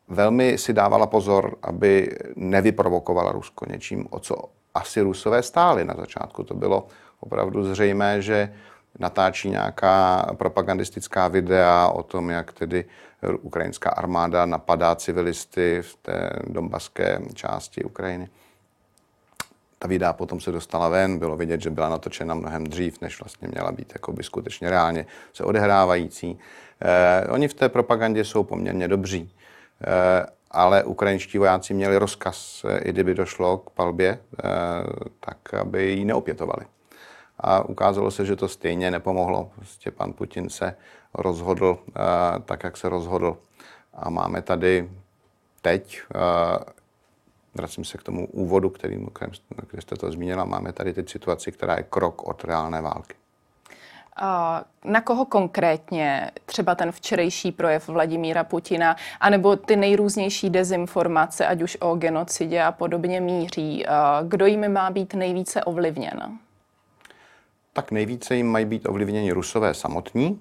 velmi 0.09 0.59
si 0.59 0.73
dávala 0.73 1.07
pozor, 1.07 1.57
aby 1.63 2.17
nevyprovokovala 2.37 3.33
Rusko 3.33 3.67
něčím, 3.69 4.07
o 4.11 4.21
co 4.21 4.37
asi 4.75 5.01
Rusové 5.01 5.43
stáli 5.43 5.85
na 5.85 5.95
začátku. 5.95 6.43
To 6.43 6.55
bylo 6.55 6.87
opravdu 7.21 7.65
zřejmé, 7.65 8.23
že 8.23 8.53
natáčí 8.99 9.51
nějaká 9.51 10.27
propagandistická 10.37 11.29
videa 11.29 11.89
o 11.89 12.03
tom, 12.03 12.31
jak 12.31 12.53
tedy 12.53 12.85
ukrajinská 13.41 13.91
armáda 13.91 14.47
napadá 14.47 14.95
civilisty 14.97 15.83
v 15.83 15.97
té 15.97 16.31
dombaské 16.47 17.21
části 17.35 17.85
Ukrajiny. 17.85 18.29
Ta 19.79 19.89
videa 19.89 20.13
potom 20.13 20.41
se 20.41 20.53
dostala 20.53 20.89
ven, 20.89 21.19
bylo 21.19 21.37
vidět, 21.37 21.61
že 21.61 21.71
byla 21.71 21.89
natočena 21.89 22.35
mnohem 22.35 22.67
dřív, 22.67 23.01
než 23.01 23.21
vlastně 23.21 23.49
měla 23.49 23.73
být 23.73 23.93
jakoby 23.95 24.23
skutečně 24.23 24.71
reálně 24.71 25.07
se 25.33 25.45
odehrávající. 25.45 26.39
Eh, 26.81 27.27
oni 27.29 27.49
v 27.49 27.55
té 27.55 27.69
propagandě 27.69 28.25
jsou 28.25 28.45
poměrně 28.45 28.89
dobří, 28.89 29.33
eh, 29.85 30.27
ale 30.51 30.85
ukrajinští 30.85 31.39
vojáci 31.39 31.75
měli 31.75 31.99
rozkaz, 31.99 32.65
eh, 32.69 32.79
i 32.79 32.93
kdyby 32.93 33.15
došlo 33.15 33.59
k 33.59 33.71
palbě, 33.71 34.19
eh, 34.19 34.49
tak 35.21 35.55
aby 35.55 35.85
ji 35.85 36.05
neopětovali 36.05 36.67
a 37.41 37.63
ukázalo 37.63 38.11
se, 38.11 38.25
že 38.25 38.37
to 38.37 38.49
stejně 38.49 38.91
nepomohlo. 38.91 39.51
Prostě 39.57 39.91
pan 39.91 40.13
Putin 40.13 40.49
se 40.49 40.77
rozhodl 41.17 41.79
uh, 41.89 41.95
tak, 42.45 42.65
jak 42.65 42.77
se 42.77 42.89
rozhodl. 42.89 43.37
A 43.95 44.11
máme 44.11 44.43
tady 44.43 44.91
teď, 45.63 46.03
uh, 46.15 46.63
vracím 47.55 47.85
se 47.85 47.99
k 47.99 48.03
tomu 48.03 48.27
úvodu, 48.27 48.71
který, 48.71 49.07
který 49.67 49.83
jste 49.83 49.97
to 49.97 50.13
zmínila, 50.13 50.45
máme 50.45 50.73
tady 50.73 50.93
teď 50.93 51.11
situaci, 51.11 51.53
která 51.53 51.75
je 51.77 51.83
krok 51.83 52.29
od 52.29 52.45
reálné 52.45 52.81
války. 52.83 53.15
Na 54.85 55.01
koho 55.01 55.25
konkrétně 55.25 56.31
třeba 56.47 56.75
ten 56.75 56.93
včerejší 56.93 57.53
projev 57.53 57.89
Vladimíra 57.89 58.45
Putina, 58.45 58.97
anebo 59.21 59.57
ty 59.57 59.77
nejrůznější 59.77 60.51
dezinformace, 60.51 61.47
ať 61.47 61.63
už 61.63 61.77
o 61.81 61.95
genocidě 61.95 62.63
a 62.63 62.73
podobně 62.73 63.21
míří? 63.21 63.85
Kdo 64.23 64.47
jimi 64.47 64.69
má 64.69 64.91
být 64.91 65.15
nejvíce 65.15 65.65
ovlivněn? 65.65 66.39
tak 67.77 67.91
nejvíce 67.91 68.37
jim 68.37 68.47
mají 68.47 68.65
být 68.65 68.89
ovlivněni 68.89 69.33
Rusové 69.33 69.75
samotní, 69.75 70.41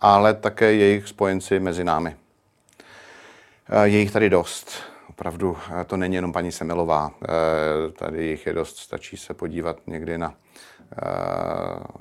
ale 0.00 0.34
také 0.34 0.72
jejich 0.72 1.08
spojenci 1.08 1.60
mezi 1.60 1.84
námi. 1.84 2.16
Eh, 3.70 3.88
je 3.88 3.98
jich 3.98 4.10
tady 4.10 4.30
dost. 4.30 4.72
Opravdu 5.08 5.56
eh, 5.80 5.84
to 5.84 5.96
není 5.96 6.14
jenom 6.14 6.32
paní 6.32 6.52
Semelová. 6.52 7.10
Eh, 7.22 7.92
tady 7.92 8.26
jich 8.26 8.46
je 8.46 8.52
dost, 8.52 8.76
stačí 8.76 9.16
se 9.16 9.34
podívat 9.34 9.76
někdy 9.86 10.18
na 10.18 10.34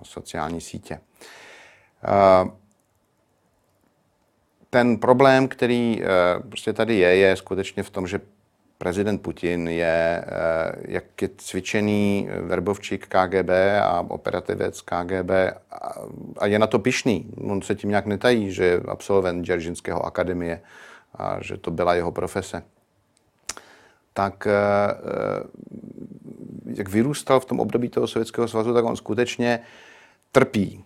sociální 0.04 0.62
sítě. 0.62 1.00
Ten 4.70 4.98
problém, 4.98 5.48
který 5.48 6.02
prostě 6.50 6.74
tady 6.74 6.96
je, 6.96 7.16
je 7.16 7.36
skutečně 7.36 7.84
v 7.84 7.90
tom, 7.90 8.08
že 8.08 8.20
prezident 8.78 9.18
Putin 9.18 9.68
je, 9.68 10.24
eh, 10.26 10.72
jak 10.88 11.22
je 11.22 11.30
cvičený 11.38 12.30
verbovčík 12.42 13.08
KGB 13.08 13.80
a 13.82 14.06
operativec 14.08 14.82
KGB 14.82 15.32
a 16.38 16.46
je 16.46 16.60
na 16.60 16.68
to 16.68 16.80
pišný. 16.80 17.26
On 17.42 17.62
se 17.62 17.76
tím 17.76 17.90
nějak 17.90 18.06
netají, 18.06 18.52
že 18.52 18.66
je 18.66 18.82
absolvent 18.88 19.46
Dzeržinského 19.46 20.06
akademie 20.06 20.62
a 21.16 21.38
že 21.42 21.58
to 21.58 21.72
byla 21.72 21.96
jeho 21.96 22.12
profese. 22.12 22.64
Tak 24.14 24.48
eh, 24.48 24.52
eh, 24.52 25.44
jak 26.66 26.90
vyrůstal 26.90 27.40
v 27.40 27.46
tom 27.46 27.60
období 27.60 27.90
toho 27.90 28.08
Sovětského 28.08 28.48
svazu, 28.48 28.74
tak 28.74 28.86
on 28.86 28.96
skutečně 28.96 29.60
trpí. 30.32 30.84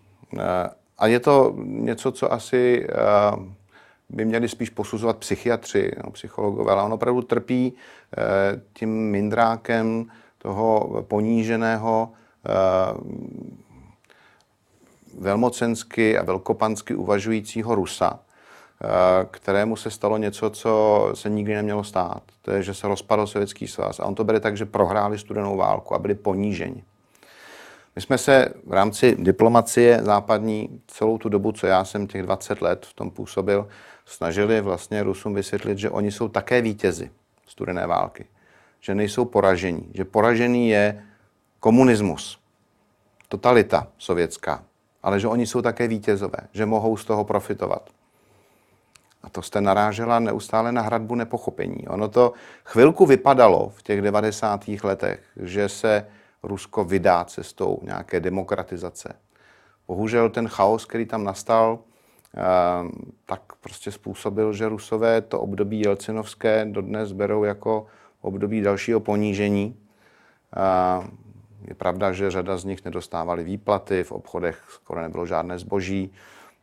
A 0.98 1.08
je 1.08 1.20
to 1.20 1.54
něco, 1.66 2.12
co 2.12 2.34
asi 2.34 2.88
by 4.14 4.26
měli 4.26 4.50
spíš 4.50 4.70
posuzovat 4.70 5.18
psychiatři, 5.18 5.92
no, 6.04 6.12
psychologové, 6.12 6.72
ale 6.72 6.84
on 6.84 6.94
opravdu 6.94 7.22
trpí 7.22 7.74
eh, 8.18 8.62
tím 8.74 8.90
mindrákem 8.90 10.06
toho 10.38 10.90
poníženého, 11.08 12.12
eh, 12.46 12.52
velmocensky 15.20 16.18
a 16.18 16.24
velkopansky 16.24 16.96
uvažujícího 16.96 17.76
Rusa, 17.76 18.20
Eh, 18.84 19.28
kterému 19.32 19.76
se 19.76 19.92
stalo 19.92 20.18
něco, 20.18 20.50
co 20.50 21.12
se 21.14 21.30
nikdy 21.30 21.54
nemělo 21.56 21.84
stát. 21.84 22.24
To 22.42 22.52
je, 22.52 22.64
že 22.64 22.74
se 22.74 22.88
rozpadl 22.88 23.28
Sovětský 23.28 23.68
svaz. 23.68 24.00
A 24.00 24.06
on 24.06 24.16
to 24.16 24.24
bere 24.24 24.40
tak, 24.40 24.58
že 24.58 24.66
prohráli 24.66 25.18
studenou 25.18 25.58
válku 25.58 25.96
a 25.96 26.00
byli 26.00 26.16
poníženi. 26.16 26.84
My 27.96 28.02
jsme 28.02 28.18
se 28.18 28.54
v 28.66 28.74
rámci 28.74 29.16
diplomacie 29.20 30.00
západní 30.04 30.82
celou 30.88 31.18
tu 31.18 31.30
dobu, 31.30 31.52
co 31.52 31.68
já 31.68 31.86
jsem 31.86 32.08
těch 32.08 32.24
20 32.24 32.62
let 32.62 32.86
v 32.86 32.94
tom 32.94 33.12
působil, 33.12 33.68
snažili 34.06 34.62
vlastně 34.62 35.04
Rusům 35.04 35.34
vysvětlit, 35.34 35.78
že 35.78 35.90
oni 35.90 36.12
jsou 36.12 36.28
také 36.28 36.62
vítězi 36.62 37.12
studené 37.48 37.88
války. 37.88 38.26
Že 38.80 38.96
nejsou 38.96 39.26
poražení. 39.26 39.92
Že 39.94 40.06
poražený 40.06 40.70
je 40.70 41.04
komunismus, 41.60 42.40
totalita 43.28 43.88
sovětská. 43.98 44.64
Ale 45.04 45.20
že 45.20 45.28
oni 45.28 45.48
jsou 45.48 45.62
také 45.62 45.88
vítězové, 45.88 46.38
že 46.52 46.66
mohou 46.66 46.98
z 46.98 47.06
toho 47.06 47.24
profitovat. 47.24 47.90
A 49.24 49.30
to 49.30 49.42
jste 49.42 49.62
narážela 49.62 50.20
neustále 50.20 50.72
na 50.72 50.82
hradbu 50.82 51.16
nepochopení. 51.16 51.88
Ono 51.88 52.08
to 52.08 52.34
chvilku 52.66 53.06
vypadalo 53.06 53.70
v 53.70 53.84
těch 53.84 54.02
90. 54.02 54.68
letech, 54.84 55.20
že 55.38 55.70
se 55.70 56.08
Rusko 56.44 56.84
vydá 56.84 57.26
cestou 57.26 57.80
nějaké 57.82 58.20
demokratizace. 58.20 59.14
Bohužel 59.88 60.30
ten 60.30 60.48
chaos, 60.48 60.86
který 60.86 61.06
tam 61.06 61.24
nastal, 61.24 61.80
tak 63.26 63.42
prostě 63.62 63.92
způsobil, 63.92 64.54
že 64.54 64.70
Rusové 64.70 65.22
to 65.22 65.40
období 65.40 65.80
Jelcinovské 65.80 66.66
dodnes 66.66 67.12
berou 67.12 67.44
jako 67.44 67.86
období 68.22 68.62
dalšího 68.62 69.00
ponížení. 69.00 69.78
Eh, 70.58 71.08
je 71.68 71.76
pravda, 71.76 72.12
že 72.12 72.32
řada 72.32 72.58
z 72.58 72.66
nich 72.66 72.86
nedostávali 72.86 73.44
výplaty, 73.44 74.04
v 74.04 74.12
obchodech 74.12 74.64
skoro 74.70 75.02
nebylo 75.02 75.26
žádné 75.26 75.60
zboží. 75.60 76.14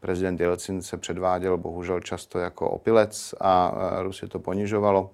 Prezident 0.01 0.41
Jelcin 0.41 0.83
se 0.83 0.97
předváděl 0.97 1.57
bohužel 1.57 2.01
často 2.01 2.39
jako 2.39 2.71
opilec 2.71 3.35
a 3.41 3.73
Rusy 4.03 4.29
to 4.29 4.39
ponižovalo. 4.39 5.11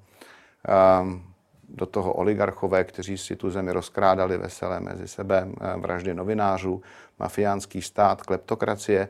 Do 1.68 1.86
toho 1.86 2.12
oligarchové, 2.12 2.84
kteří 2.84 3.18
si 3.18 3.36
tu 3.36 3.50
zemi 3.50 3.72
rozkrádali 3.72 4.38
veselé 4.38 4.80
mezi 4.80 5.08
sebe, 5.08 5.48
vraždy 5.76 6.14
novinářů, 6.14 6.82
mafiánský 7.18 7.82
stát, 7.82 8.22
kleptokracie, 8.22 9.08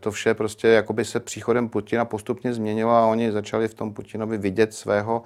to 0.00 0.10
vše 0.10 0.34
prostě 0.34 0.68
jakoby 0.68 1.04
se 1.04 1.20
příchodem 1.20 1.68
Putina 1.68 2.04
postupně 2.04 2.54
změnilo 2.54 2.90
a 2.90 3.06
oni 3.06 3.32
začali 3.32 3.68
v 3.68 3.74
tom 3.74 3.94
Putinovi 3.94 4.38
vidět 4.38 4.74
svého 4.74 5.22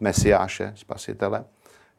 mesiáše, 0.00 0.72
spasitele. 0.76 1.44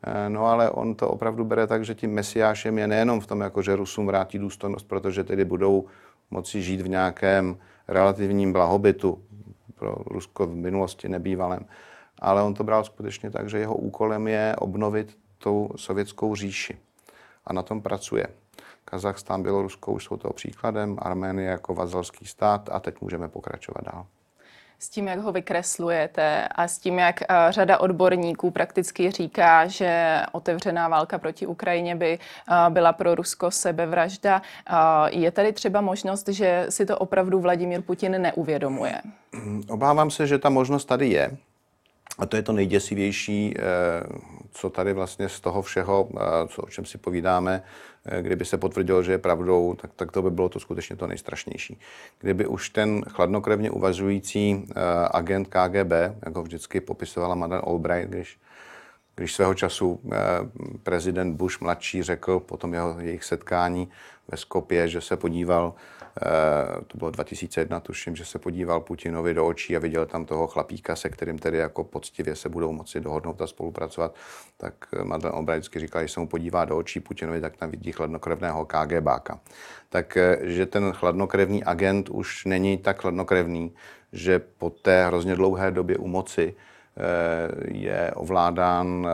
E, 0.04 0.30
no 0.30 0.46
ale 0.46 0.70
on 0.70 0.96
to 0.96 1.10
opravdu 1.10 1.46
bere 1.46 1.68
tak, 1.68 1.86
že 1.86 1.96
tím 1.96 2.13
mesiášem 2.13 2.77
je 2.77 2.88
nejenom 2.88 3.20
v 3.20 3.27
tom, 3.27 3.42
jako 3.42 3.62
že 3.62 3.75
Rusům 3.75 4.08
vrátí 4.08 4.39
důstojnost, 4.39 4.88
protože 4.88 5.24
tedy 5.24 5.46
budou 5.46 5.86
moci 6.32 6.62
žít 6.62 6.82
v 6.82 6.89
nějakém 6.89 7.58
relativním 7.88 8.54
blahobytu, 8.54 9.20
pro 9.75 9.96
Rusko 10.06 10.48
v 10.48 10.56
minulosti 10.56 11.10
nebývalém. 11.10 11.65
Ale 12.20 12.44
on 12.44 12.54
to 12.54 12.63
bral 12.63 12.84
skutečně 12.84 13.32
tak, 13.32 13.50
že 13.50 13.60
jeho 13.60 13.75
úkolem 13.75 14.27
je 14.27 14.56
obnovit 14.60 15.18
tou 15.38 15.70
sovětskou 15.75 16.36
říši. 16.36 16.77
A 17.46 17.54
na 17.54 17.62
tom 17.62 17.82
pracuje. 17.82 18.27
Kazachstán, 18.86 19.44
Bělorusko 19.44 19.92
už 19.92 20.04
jsou 20.04 20.18
toho 20.18 20.34
příkladem, 20.34 20.98
Arménie 21.00 21.50
jako 21.50 21.74
vazalský 21.74 22.25
stát 22.25 22.70
a 22.72 22.80
teď 22.80 23.01
můžeme 23.01 23.27
pokračovat 23.27 23.84
dál 23.84 24.06
s 24.80 24.89
tím, 24.89 25.08
jak 25.08 25.20
ho 25.20 25.32
vykreslujete 25.32 26.48
a 26.48 26.68
s 26.68 26.77
tím, 26.77 27.00
jak 27.00 27.22
eh, 27.22 27.25
řada 27.50 27.80
odborníků 27.80 28.51
prakticky 28.51 29.12
říká, 29.12 29.68
že 29.68 30.22
otevřená 30.32 30.88
válka 30.88 31.18
proti 31.18 31.48
Ukrajině 31.48 31.96
by 31.96 32.20
eh, 32.20 32.70
byla 32.70 32.94
pro 32.94 33.15
Rusko 33.15 33.51
sebevražda. 33.51 34.42
Eh, 34.70 34.74
je 35.10 35.31
tady 35.31 35.53
třeba 35.53 35.81
možnost, 35.81 36.27
že 36.27 36.66
si 36.70 36.86
to 36.86 36.98
opravdu 36.98 37.40
Vladimír 37.40 37.81
Putin 37.81 38.22
neuvědomuje? 38.22 39.01
Obávám 39.70 40.12
se, 40.12 40.27
že 40.27 40.40
ta 40.40 40.50
možnost 40.50 40.86
tady 40.86 41.10
je. 41.10 41.38
A 42.18 42.25
to 42.25 42.36
je 42.36 42.44
to 42.44 42.54
nejděsivější, 42.54 43.54
co 44.51 44.70
tady 44.70 44.94
vlastně 44.94 45.30
z 45.30 45.40
toho 45.40 45.62
všeho, 45.62 46.10
co, 46.48 46.62
o 46.62 46.70
čem 46.70 46.86
si 46.86 46.98
povídáme, 46.98 47.64
Eh, 48.06 48.22
kdyby 48.22 48.46
se 48.46 48.58
potvrdilo, 48.58 49.04
že 49.04 49.12
je 49.12 49.18
pravdou, 49.18 49.74
tak, 49.82 49.92
tak 49.96 50.12
to 50.12 50.22
by 50.22 50.32
bylo 50.32 50.50
to 50.50 50.60
skutečně 50.60 50.96
to 50.96 51.08
nejstrašnější. 51.08 51.80
Kdyby 52.20 52.48
už 52.48 52.70
ten 52.70 53.04
chladnokrevně 53.10 53.72
uvažující 53.72 54.66
agent 55.12 55.48
KGB, 55.48 55.92
jako 56.25 56.44
vždycky 56.44 56.82
popisovala 56.82 57.36
Madeleine 57.36 57.68
Albright, 57.68 58.10
když, 58.10 58.40
když 59.16 59.34
svého 59.34 59.54
času 59.54 60.00
prezident 60.84 61.36
Bush 61.36 61.62
mladší 61.62 62.04
řekl 62.04 62.40
po 62.40 62.58
tom 62.58 62.74
jeho, 62.74 62.96
jejich 63.00 63.24
setkání 63.24 63.90
ve 64.28 64.38
Skopě, 64.38 64.88
že 64.88 65.01
se 65.01 65.18
podíval 65.18 65.74
Eh, 65.74 65.95
to 66.88 66.98
bylo 66.98 67.12
2001, 67.12 67.80
tuším, 67.80 68.16
že 68.16 68.25
se 68.25 68.40
podíval 68.40 68.80
Putinovi 68.80 69.34
do 69.34 69.48
očí 69.48 69.75
a 69.75 69.80
viděl 69.80 70.06
tam 70.06 70.25
toho 70.25 70.48
chlapíka, 70.48 70.96
se 70.96 71.10
kterým 71.10 71.40
tedy 71.40 71.58
jako 71.58 71.84
poctivě 71.84 72.36
se 72.36 72.50
budou 72.50 72.72
moci 72.72 73.00
dohodnout 73.00 73.42
a 73.42 73.48
spolupracovat, 73.48 74.16
tak 74.58 74.74
eh, 74.94 75.04
Madeleine 75.04 75.38
Albright 75.38 75.60
vždycky 75.60 75.80
říkal, 75.80 76.01
že 76.01 76.08
se 76.08 76.20
mu 76.20 76.28
podívá 76.28 76.66
do 76.66 76.78
očí 76.78 77.00
Putinovi, 77.00 77.42
tak 77.42 77.58
tam 77.58 77.72
vidí 77.72 77.92
chladnokrevného 77.92 78.66
KGBáka. 78.66 79.40
Tak, 79.90 80.18
eh, 80.18 80.66
ten 80.66 80.92
chladnokrevný 80.92 81.64
agent 81.64 82.10
už 82.10 82.46
není 82.46 82.78
tak 82.78 83.01
chladnokrevný, 83.01 83.74
že 84.12 84.40
po 84.40 84.70
té 84.70 85.08
hrozně 85.08 85.36
dlouhé 85.36 85.72
době 85.72 85.98
u 85.98 86.08
moci 86.08 86.56
je 87.68 88.12
ovládán 88.16 89.08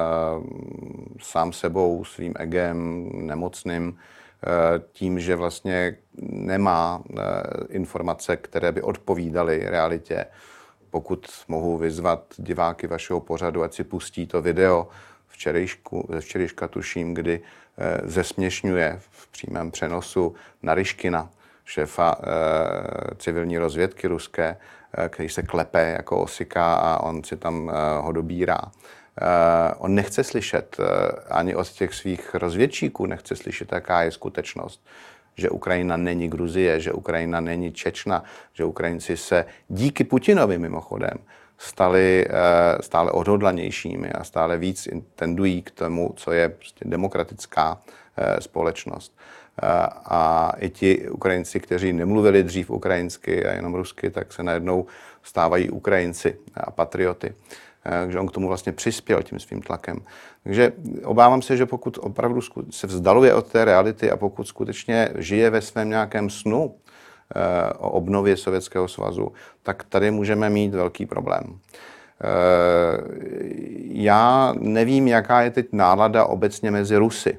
sám 1.22 1.54
sebou, 1.54 2.06
svým 2.06 2.34
egem, 2.38 3.10
nemocným, 3.14 3.98
Eh, 3.98 4.21
tím, 4.93 5.19
že 5.19 5.36
vlastně 5.36 5.97
nemá 6.21 7.04
eh, 7.10 7.21
informace, 7.69 8.38
které 8.38 8.71
by 8.71 8.82
odpovídaly 8.82 9.63
realitě. 9.65 10.25
Pokud 10.89 11.27
mohu 11.47 11.77
vyzvat 11.77 12.23
diváky 12.38 12.88
vašeho 12.88 13.19
pořadu, 13.19 13.63
ať 13.63 13.73
si 13.73 13.84
pustí 13.84 14.27
to 14.27 14.41
video 14.41 14.88
včerejšku, 15.27 16.08
ze 16.10 16.21
včerejška 16.21 16.67
tuším, 16.67 17.13
kdy 17.13 17.41
eh, 17.77 18.01
zesměšňuje 18.04 18.99
v 19.10 19.27
přímém 19.27 19.71
přenosu 19.71 20.36
Naryškina, 20.63 21.30
šéfa 21.65 22.15
civilní 23.17 23.58
rozvědky 23.58 24.08
ruské, 24.08 24.58
který 25.10 25.30
se 25.30 25.43
klepe 25.43 25.93
jako 25.97 26.21
osika 26.21 26.75
a 26.75 27.04
on 27.04 27.23
si 27.23 27.38
tam 27.38 27.71
ho 28.01 28.12
dobírá. 28.12 28.60
Uh, 29.22 29.86
on 29.86 29.96
nechce 29.96 30.24
slyšet 30.24 30.76
uh, 30.80 30.86
ani 31.30 31.56
od 31.56 31.70
těch 31.70 31.94
svých 31.94 32.36
rozvědčíků, 32.36 33.06
nechce 33.06 33.36
slyšet, 33.36 33.72
jaká 33.72 34.02
je 34.04 34.12
skutečnost, 34.12 34.86
že 35.36 35.50
Ukrajina 35.50 35.98
není 35.98 36.28
Gruzie, 36.28 36.80
že 36.80 36.92
Ukrajina 36.92 37.40
není 37.40 37.72
Čečna, 37.72 38.24
že 38.54 38.66
Ukrajinci 38.66 39.18
se 39.18 39.46
díky 39.68 40.04
Putinovi 40.04 40.58
mimochodem 40.58 41.18
stali 41.58 42.26
uh, 42.28 42.34
stále 42.82 43.12
odhodlanějšími 43.12 44.12
a 44.12 44.24
stále 44.24 44.58
víc 44.58 44.88
tendují 45.16 45.62
k 45.62 45.72
tomu, 45.72 46.14
co 46.16 46.32
je 46.32 46.50
prostě 46.50 46.86
demokratická 46.86 47.82
společnost. 48.40 49.18
A 50.06 50.52
i 50.60 50.70
ti 50.70 51.10
Ukrajinci, 51.10 51.60
kteří 51.60 51.94
nemluvili 51.94 52.44
dřív 52.44 52.70
ukrajinsky 52.70 53.46
a 53.46 53.54
jenom 53.54 53.76
rusky, 53.76 54.10
tak 54.10 54.34
se 54.34 54.44
najednou 54.44 54.86
stávají 55.24 55.70
Ukrajinci 55.70 56.38
a 56.54 56.72
patrioty. 56.72 57.34
Eh, 57.86 58.12
že 58.12 58.20
on 58.20 58.28
k 58.28 58.32
tomu 58.32 58.48
vlastně 58.48 58.72
přispěl 58.72 59.24
tím 59.24 59.39
svým 59.39 59.62
tlakem. 59.62 59.98
Takže 60.44 60.74
obávám 61.04 61.41
se, 61.41 61.58
že 61.58 61.65
pokud 61.65 61.98
opravdu 62.02 62.41
se 62.70 62.88
vzdaluje 62.88 63.34
od 63.34 63.48
té 63.48 63.65
reality 63.65 64.12
a 64.12 64.17
pokud 64.17 64.48
skutečně 64.48 65.10
žije 65.17 65.50
ve 65.50 65.62
svém 65.62 65.89
nějakém 65.89 66.30
snu 66.30 66.76
eh, 67.36 67.74
o 67.74 67.89
obnově 67.89 68.38
Sovětského 68.38 68.88
svazu, 68.88 69.32
tak 69.63 69.84
tady 69.84 70.12
můžeme 70.12 70.50
mít 70.50 70.74
velký 70.74 71.06
problém. 71.06 71.44
Eh, 71.44 72.28
já 73.84 74.54
nevím, 74.60 75.08
jaká 75.08 75.41
je 75.41 75.52
teď 75.52 75.67
nálada 75.72 76.26
obecně 76.26 76.72
mezi 76.72 76.98
Rusy 76.98 77.38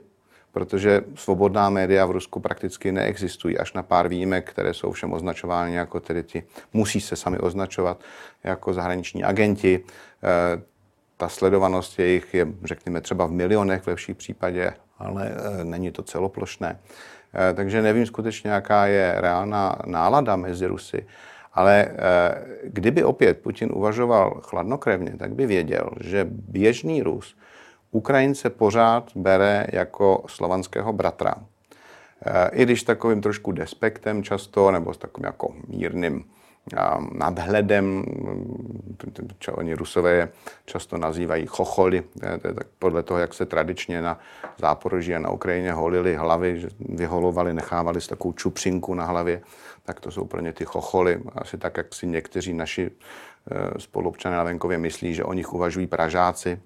protože 0.53 1.01
svobodná 1.15 1.71
média 1.71 2.07
v 2.07 2.11
Rusku 2.11 2.41
prakticky 2.41 2.93
neexistují, 2.93 3.59
až 3.59 3.73
na 3.73 3.83
pár 3.83 4.09
výjimek, 4.09 4.51
které 4.51 4.75
jsou 4.75 4.93
všem 4.93 5.13
označovány 5.13 5.75
jako 5.75 6.01
tedy 6.01 6.23
ti, 6.23 6.43
musí 6.73 7.01
se 7.01 7.17
sami 7.17 7.39
označovat 7.39 8.01
jako 8.45 8.73
zahraniční 8.75 9.25
agenti. 9.25 9.81
E, 9.81 10.63
ta 11.17 11.29
sledovanost 11.29 11.99
jejich 11.99 12.35
je, 12.35 12.47
řekněme, 12.65 13.01
třeba 13.01 13.27
v 13.27 13.31
milionech 13.31 13.83
v 13.83 13.87
lepším 13.87 14.15
případě, 14.15 14.73
ale 14.99 15.31
e, 15.31 15.65
není 15.65 15.93
to 15.93 16.03
celoplošné. 16.03 16.79
E, 17.51 17.55
takže 17.55 17.83
nevím 17.83 18.07
skutečně, 18.07 18.51
jaká 18.51 18.87
je 18.87 19.15
reálná 19.17 19.77
nálada 19.87 20.37
mezi 20.37 20.67
Rusy. 20.67 21.07
Ale 21.55 21.89
kdyby 22.65 23.05
opět 23.05 23.39
Putin 23.39 23.71
uvažoval 23.75 24.41
chladnokrevně, 24.41 25.11
tak 25.19 25.35
by 25.35 25.47
věděl, 25.47 25.91
že 26.01 26.27
běžný 26.31 27.03
Rus 27.03 27.37
Ukrajince 27.93 28.51
pořád 28.51 29.11
bere 29.15 29.67
jako 29.73 30.25
slovanského 30.27 30.93
bratra. 30.93 31.35
E, 32.27 32.51
I 32.53 32.63
když 32.63 32.83
takovým 32.83 33.21
trošku 33.21 33.53
despektem 33.53 34.23
často, 34.23 34.71
nebo 34.71 34.95
s 34.95 34.99
takovým 34.99 35.27
jako 35.27 35.55
mírným 35.69 36.25
nadhledem, 37.13 38.05
oni 39.53 39.75
rusové 39.75 40.13
je 40.13 40.29
často 40.65 40.99
nazývají 40.99 41.47
chocholy, 41.47 42.03
tak 42.41 42.67
podle 42.79 43.03
toho, 43.03 43.21
jak 43.21 43.35
se 43.35 43.47
tradičně 43.47 44.03
na 44.03 44.19
záporoží 44.59 45.15
a 45.15 45.19
na 45.19 45.31
Ukrajině 45.31 45.73
holili 45.73 46.17
hlavy, 46.17 46.69
vyholovali, 46.79 47.55
nechávali 47.55 48.01
si 48.01 48.09
takovou 48.09 48.33
čupřinku 48.33 48.95
na 48.95 49.05
hlavě, 49.05 49.43
tak 49.85 50.01
to 50.01 50.11
jsou 50.11 50.25
pro 50.25 50.41
ně 50.41 50.53
ty 50.53 50.65
chocholy. 50.65 51.21
Asi 51.35 51.59
tak, 51.59 51.77
jak 51.77 51.95
si 51.95 52.07
někteří 52.07 52.53
naši 52.53 52.91
e, 52.91 53.81
spolupčané 53.81 54.37
na 54.37 54.45
venkově 54.45 54.79
myslí, 54.79 55.15
že 55.15 55.25
o 55.25 55.33
nich 55.33 55.53
uvažují 55.53 55.87
Pražáci, 55.87 56.61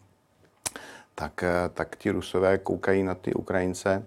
tak, 1.17 1.43
e, 1.43 1.69
tak 1.75 1.97
ti 1.97 2.11
rusové 2.11 2.59
koukají 2.59 3.03
na 3.03 3.15
ty 3.15 3.35
Ukrajince 3.35 4.03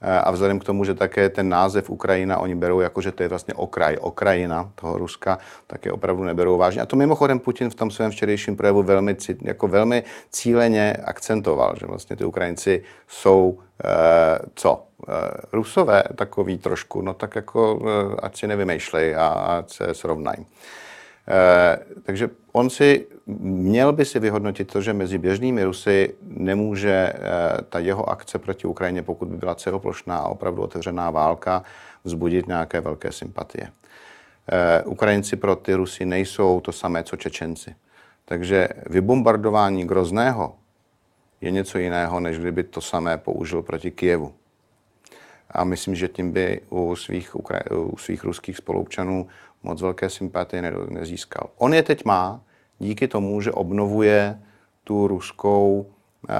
Eh, 0.00 0.18
a 0.18 0.30
vzhledem 0.30 0.58
k 0.58 0.64
tomu, 0.64 0.84
že 0.84 0.94
také 0.94 1.28
ten 1.28 1.48
název 1.48 1.90
Ukrajina 1.90 2.38
oni 2.38 2.54
berou 2.54 2.80
jako, 2.80 3.00
že 3.00 3.12
to 3.12 3.22
je 3.22 3.28
vlastně 3.28 3.54
okraj, 3.54 3.96
okrajina 4.00 4.70
toho 4.74 4.98
Ruska, 4.98 5.38
tak 5.66 5.84
je 5.84 5.92
opravdu 5.92 6.24
neberou 6.24 6.58
vážně. 6.58 6.82
A 6.82 6.86
to 6.86 6.96
mimochodem 6.96 7.38
Putin 7.38 7.70
v 7.70 7.74
tom 7.74 7.90
svém 7.90 8.10
včerejším 8.10 8.56
projevu 8.56 8.82
velmi, 8.82 9.16
jako 9.42 9.68
velmi 9.68 10.02
cíleně 10.30 10.92
akcentoval, 11.04 11.74
že 11.80 11.86
vlastně 11.86 12.16
ty 12.16 12.24
Ukrajinci 12.24 12.82
jsou 13.08 13.58
eh, 13.84 14.38
co? 14.54 14.82
Eh, 15.08 15.12
Rusové 15.52 16.02
takový 16.14 16.58
trošku, 16.58 17.02
no 17.02 17.14
tak 17.14 17.36
jako 17.36 17.82
eh, 17.82 18.16
ať 18.22 18.38
si 18.38 18.46
nevymýšlej 18.46 19.16
a 19.16 19.26
ať 19.28 19.72
se 19.72 19.94
srovnají. 19.94 20.46
Eh, 21.28 21.78
takže 22.02 22.30
on 22.52 22.70
si 22.70 23.06
měl 23.26 23.92
by 23.92 24.04
si 24.04 24.18
vyhodnotit 24.18 24.72
to, 24.72 24.80
že 24.80 24.92
mezi 24.92 25.18
běžnými 25.18 25.64
Rusy 25.64 26.14
nemůže 26.22 27.12
eh, 27.14 27.18
ta 27.68 27.78
jeho 27.78 28.08
akce 28.08 28.38
proti 28.38 28.66
Ukrajině, 28.66 29.02
pokud 29.02 29.28
by 29.28 29.36
byla 29.36 29.54
celoplošná 29.54 30.18
a 30.18 30.28
opravdu 30.28 30.62
otevřená 30.62 31.10
válka, 31.10 31.62
vzbudit 32.04 32.46
nějaké 32.46 32.80
velké 32.80 33.12
sympatie. 33.12 33.68
Eh, 34.52 34.82
Ukrajinci 34.82 35.36
pro 35.36 35.56
ty 35.56 35.74
Rusy 35.74 36.06
nejsou 36.06 36.60
to 36.60 36.72
samé, 36.72 37.02
co 37.02 37.16
Čečenci. 37.16 37.74
Takže 38.24 38.68
vybombardování 38.86 39.84
Grozného 39.84 40.54
je 41.40 41.50
něco 41.50 41.78
jiného, 41.78 42.20
než 42.20 42.38
kdyby 42.38 42.62
to 42.62 42.80
samé 42.80 43.18
použil 43.18 43.62
proti 43.62 43.90
Kijevu. 43.90 44.32
A 45.50 45.64
myslím, 45.64 45.94
že 45.94 46.08
tím 46.08 46.32
by 46.32 46.60
u 46.70 46.96
svých, 46.96 47.36
u 47.72 47.96
svých 47.96 48.24
ruských 48.24 48.56
spolupčanů 48.56 49.26
moc 49.62 49.82
velké 49.82 50.10
sympatie 50.10 50.72
nezískal. 50.88 51.50
On 51.58 51.74
je 51.74 51.82
teď 51.82 52.04
má 52.04 52.40
díky 52.78 53.08
tomu, 53.08 53.40
že 53.40 53.52
obnovuje 53.52 54.40
tu 54.84 55.06
ruskou 55.06 55.86
uh, 55.86 56.34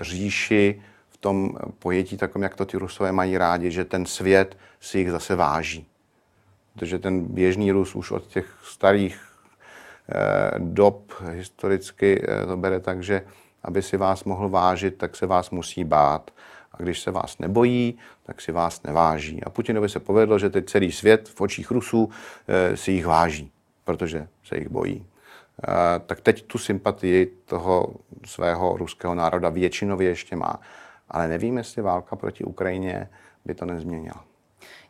říši 0.00 0.82
v 1.08 1.16
tom 1.16 1.56
pojetí 1.78 2.16
takovém, 2.16 2.42
jak 2.42 2.54
to 2.54 2.64
ty 2.64 2.76
rusové 2.76 3.12
mají 3.12 3.38
rádi, 3.38 3.70
že 3.70 3.84
ten 3.84 4.06
svět 4.06 4.56
si 4.80 4.98
jich 4.98 5.10
zase 5.10 5.36
váží. 5.36 5.86
Protože 6.74 6.98
ten 6.98 7.24
běžný 7.24 7.72
Rus 7.72 7.94
už 7.94 8.10
od 8.10 8.26
těch 8.26 8.58
starých 8.64 9.16
uh, 9.16 10.66
dob 10.68 11.12
historicky 11.30 12.20
uh, 12.20 12.46
to 12.46 12.56
bere 12.56 12.80
tak, 12.80 13.02
že 13.02 13.22
aby 13.62 13.82
si 13.82 13.96
vás 13.96 14.24
mohl 14.24 14.48
vážit, 14.48 14.98
tak 14.98 15.16
se 15.16 15.26
vás 15.26 15.50
musí 15.50 15.84
bát. 15.84 16.30
Když 16.82 17.00
se 17.00 17.10
vás 17.10 17.38
nebojí, 17.38 17.98
tak 18.22 18.40
si 18.40 18.52
vás 18.52 18.82
neváží. 18.82 19.44
A 19.44 19.50
Putinovi 19.50 19.88
se 19.88 20.00
povedlo, 20.00 20.38
že 20.38 20.50
teď 20.50 20.66
celý 20.66 20.92
svět 20.92 21.28
v 21.28 21.40
očích 21.40 21.70
Rusů 21.70 22.10
e, 22.48 22.76
si 22.76 22.92
jich 22.92 23.06
váží, 23.06 23.50
protože 23.84 24.28
se 24.44 24.56
jich 24.58 24.68
bojí. 24.68 25.06
E, 25.68 25.98
tak 25.98 26.20
teď 26.20 26.42
tu 26.42 26.58
sympatii 26.58 27.26
toho 27.44 27.94
svého 28.26 28.76
ruského 28.76 29.14
národa 29.14 29.48
většinově 29.48 30.08
ještě 30.08 30.36
má. 30.36 30.60
Ale 31.08 31.28
nevím, 31.28 31.58
jestli 31.58 31.82
válka 31.82 32.16
proti 32.16 32.44
Ukrajině 32.44 33.08
by 33.44 33.54
to 33.54 33.66
nezměnila. 33.66 34.31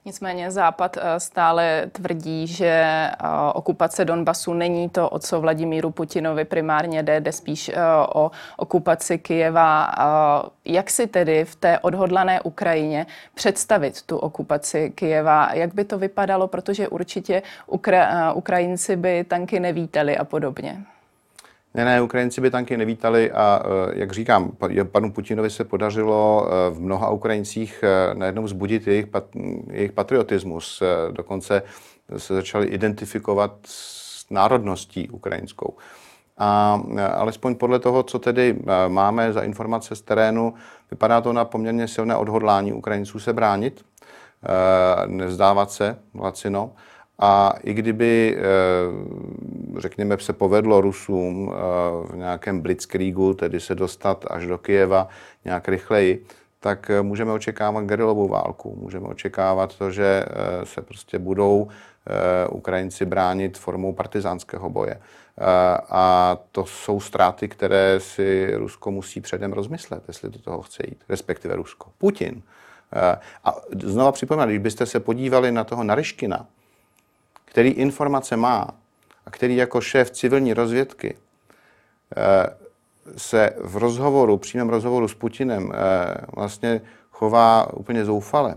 Nicméně 0.04 0.50
Západ 0.50 0.96
eh, 0.96 1.20
stále 1.20 1.86
tvrdí, 1.92 2.46
že 2.46 2.66
eh, 2.66 3.14
okupace 3.54 4.04
Donbasu 4.04 4.52
není 4.52 4.88
to, 4.88 5.08
o 5.08 5.18
co 5.18 5.40
Vladimíru 5.40 5.90
Putinovi 5.90 6.44
primárně 6.44 7.02
jde, 7.02 7.20
jde 7.20 7.32
spíš 7.32 7.68
eh, 7.68 7.74
o 8.14 8.30
okupaci 8.56 9.18
Kijeva. 9.18 9.92
Jak 10.64 10.90
si 10.90 11.06
tedy 11.06 11.44
v 11.44 11.54
té 11.54 11.78
odhodlané 11.78 12.40
Ukrajině 12.40 13.06
představit 13.34 14.02
tu 14.02 14.16
okupaci 14.16 14.90
Kijeva? 14.90 15.54
Jak 15.54 15.74
by 15.74 15.84
to 15.84 15.98
vypadalo, 15.98 16.48
protože 16.48 16.88
určitě 16.88 17.42
Ukra- 17.68 18.32
Ukrajinci 18.36 18.96
by 18.96 19.24
tanky 19.24 19.60
nevítali 19.60 20.18
a 20.18 20.24
podobně? 20.24 20.82
Ne, 21.74 21.84
ne, 21.84 22.02
Ukrajinci 22.02 22.40
by 22.40 22.50
tanky 22.50 22.76
nevítali 22.76 23.32
a 23.32 23.62
jak 23.94 24.12
říkám, 24.12 24.52
panu 24.92 25.12
Putinovi 25.12 25.50
se 25.50 25.64
podařilo 25.64 26.48
v 26.70 26.80
mnoha 26.80 27.10
Ukrajincích 27.10 27.84
najednou 28.12 28.42
vzbudit 28.42 28.86
jejich, 28.86 29.06
pat, 29.06 29.24
jejich 29.70 29.92
patriotismus. 29.92 30.82
Dokonce 31.10 31.62
se 32.16 32.34
začali 32.34 32.66
identifikovat 32.66 33.52
s 33.64 34.30
národností 34.30 35.08
ukrajinskou. 35.08 35.76
A 36.38 36.80
alespoň 37.14 37.54
podle 37.54 37.78
toho, 37.78 38.02
co 38.02 38.18
tedy 38.18 38.58
máme 38.88 39.32
za 39.32 39.42
informace 39.42 39.96
z 39.96 40.02
terénu, 40.02 40.54
vypadá 40.90 41.20
to 41.20 41.32
na 41.32 41.44
poměrně 41.44 41.88
silné 41.88 42.16
odhodlání 42.16 42.72
Ukrajinců 42.72 43.18
se 43.18 43.32
bránit, 43.32 43.84
nezdávat 45.06 45.70
se 45.70 45.98
lacino. 46.14 46.72
A 47.24 47.54
i 47.62 47.74
kdyby, 47.74 48.36
eh, 48.38 49.80
řekněme, 49.80 50.18
se 50.18 50.32
povedlo 50.32 50.80
Rusům 50.80 51.52
eh, 51.52 51.56
v 52.12 52.16
nějakém 52.16 52.60
blitzkriegu, 52.60 53.34
tedy 53.34 53.60
se 53.60 53.74
dostat 53.74 54.24
až 54.30 54.46
do 54.46 54.58
Kijeva 54.58 55.08
nějak 55.44 55.68
rychleji, 55.68 56.26
tak 56.60 56.90
eh, 56.90 57.02
můžeme 57.02 57.32
očekávat 57.32 57.84
gerilovou 57.84 58.28
válku. 58.28 58.78
Můžeme 58.80 59.06
očekávat 59.06 59.78
to, 59.78 59.90
že 59.90 60.24
se 60.64 60.82
prostě 60.82 61.18
budou 61.18 61.68
Ukrajinci 62.50 63.04
bránit 63.04 63.58
formou 63.58 63.92
partizánského 63.92 64.70
boje. 64.70 65.00
A 65.90 66.36
to 66.52 66.66
jsou 66.66 67.00
ztráty, 67.00 67.48
které 67.48 68.00
si 68.00 68.50
Rusko 68.54 68.90
musí 68.90 69.20
předem 69.20 69.52
rozmyslet, 69.52 70.02
jestli 70.08 70.30
do 70.30 70.38
toho 70.38 70.62
chce 70.62 70.82
jít, 70.88 71.04
respektive 71.08 71.56
Rusko. 71.56 71.90
Putin. 71.98 72.42
A 73.44 73.56
znova 73.82 74.12
připomínám, 74.12 74.48
když 74.48 74.58
byste 74.58 74.86
se 74.86 75.00
podívali 75.00 75.52
na 75.52 75.64
toho 75.64 75.84
Naryškina, 75.84 76.46
který 77.52 77.68
informace 77.68 78.36
má 78.36 78.68
a 79.26 79.30
který 79.30 79.56
jako 79.56 79.80
šéf 79.80 80.10
civilní 80.10 80.54
rozvědky 80.54 81.16
eh, 82.16 82.46
se 83.16 83.50
v 83.60 83.76
rozhovoru, 83.76 84.38
přímém 84.38 84.68
rozhovoru 84.68 85.08
s 85.08 85.14
Putinem 85.14 85.72
eh, 85.72 86.14
vlastně 86.36 86.80
chová 87.10 87.72
úplně 87.74 88.04
zoufale, 88.04 88.54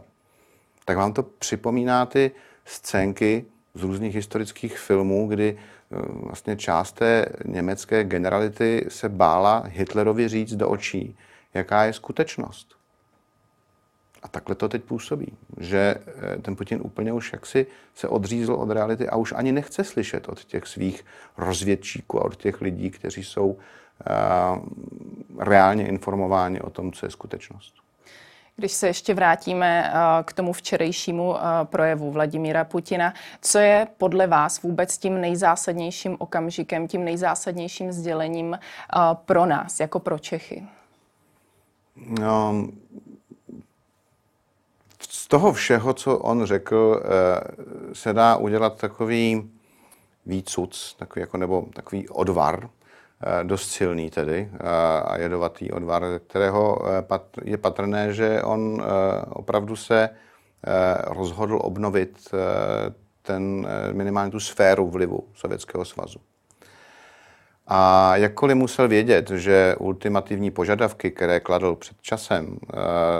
tak 0.85 0.97
vám 0.97 1.13
to 1.13 1.23
připomíná 1.23 2.05
ty 2.05 2.31
scénky 2.65 3.45
z 3.73 3.83
různých 3.83 4.15
historických 4.15 4.79
filmů, 4.79 5.27
kdy 5.27 5.57
eh, 5.57 5.95
vlastně 6.23 6.55
část 6.55 6.91
té 6.91 7.25
německé 7.45 8.03
generality 8.03 8.85
se 8.89 9.09
bála 9.09 9.63
Hitlerovi 9.67 10.27
říct 10.27 10.55
do 10.55 10.69
očí, 10.69 11.17
jaká 11.53 11.83
je 11.83 11.93
skutečnost. 11.93 12.75
A 14.25 14.27
takhle 14.27 14.55
to 14.55 14.69
teď 14.69 14.83
působí, 14.83 15.33
že 15.57 15.95
eh, 15.97 16.37
ten 16.41 16.55
Putin 16.55 16.79
úplně 16.83 17.13
už 17.13 17.33
jaksi 17.33 17.67
se 17.95 18.07
odřízl 18.07 18.53
od 18.53 18.69
reality 18.69 19.07
a 19.07 19.15
už 19.15 19.33
ani 19.37 19.51
nechce 19.51 19.83
slyšet 19.83 20.29
od 20.29 20.45
těch 20.45 20.67
svých 20.67 21.05
rozvědčíků 21.37 22.19
a 22.19 22.25
od 22.25 22.35
těch 22.35 22.61
lidí, 22.61 22.89
kteří 22.89 23.23
jsou 23.23 23.47
uh, 23.47 23.57
reálně 25.39 25.87
informováni 25.87 26.61
o 26.61 26.69
tom, 26.69 26.91
co 26.91 27.05
je 27.05 27.09
skutečnost. 27.09 27.73
Když 28.55 28.71
se 28.71 28.87
ještě 28.87 29.13
vrátíme 29.13 29.91
eh, 29.93 30.23
k 30.23 30.33
tomu 30.33 30.53
včerejšímu 30.53 31.35
projevu 31.63 32.11
Vladimíra 32.11 32.63
Putina, 32.63 33.13
co 33.41 33.59
je 33.59 33.87
podle 33.97 34.27
vás 34.27 34.61
vůbec 34.61 34.97
tím 34.97 35.21
nejzásadnějším 35.21 36.15
okamžikem, 36.19 36.87
tím 36.87 37.03
nejzásadnějším 37.03 37.91
sdělením 37.91 38.59
pro 39.25 39.45
nás, 39.45 39.79
jako 39.79 39.99
pro 39.99 40.19
Čechy? 40.19 40.67
No, 42.19 42.65
toho 45.35 45.53
všeho, 45.53 45.93
co 45.93 46.17
on 46.17 46.45
řekl, 46.45 47.01
eh, 47.03 47.09
se 47.93 48.13
dá 48.13 48.35
udělat 48.35 48.77
takový 48.77 49.51
výcuc, 50.25 50.95
takový 50.99 51.21
jako, 51.21 51.37
nebo 51.37 51.65
takový 51.73 52.09
odvar, 52.09 52.69
eh, 52.69 53.43
dost 53.43 53.69
silný 53.69 54.09
tedy 54.09 54.49
eh, 54.53 54.57
a 55.01 55.17
jedovatý 55.17 55.71
odvar, 55.71 56.03
kterého 56.27 56.79
je 57.43 57.57
patrné, 57.57 58.13
že 58.13 58.43
on 58.43 58.83
opravdu 59.29 59.75
se 59.75 60.09
rozhodl 61.07 61.59
obnovit 61.61 62.31
ten 63.21 63.67
minimálně 63.91 64.31
tu 64.31 64.39
sféru 64.39 64.89
vlivu 64.89 65.23
Sovětského 65.33 65.85
svazu. 65.85 66.19
A 67.67 68.15
jakkoliv 68.15 68.57
musel 68.57 68.87
vědět, 68.87 69.29
že 69.29 69.75
ultimativní 69.79 70.51
požadavky, 70.51 71.11
které 71.11 71.39
kladl 71.39 71.75
před 71.75 71.97
časem, 72.01 72.57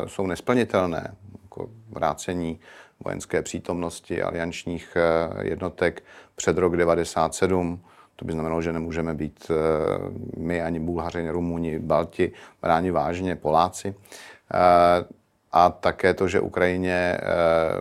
jsou 0.08 0.28
nesplnitelné, 0.28 1.16
jako 1.56 1.70
vrácení 1.90 2.60
vojenské 3.06 3.42
přítomnosti 3.42 4.24
aliančních 4.24 4.98
eh, 4.98 5.48
jednotek 5.48 6.04
před 6.36 6.58
rok 6.58 6.78
97. 6.78 7.80
To 8.16 8.26
by 8.26 8.32
znamenalo, 8.32 8.62
že 8.62 8.74
nemůžeme 8.74 9.14
být 9.14 9.52
eh, 9.52 9.56
my, 10.38 10.62
ani 10.62 10.80
Bulhaři, 10.80 11.18
ani 11.18 11.30
Rumuni, 11.30 11.80
Balti, 11.80 12.32
bráni 12.62 12.92
vážně, 12.92 13.36
Poláci. 13.36 13.96
Eh, 14.54 15.06
a 15.52 15.70
také 15.70 16.14
to, 16.14 16.28
že 16.28 16.40
Ukrajině 16.40 17.18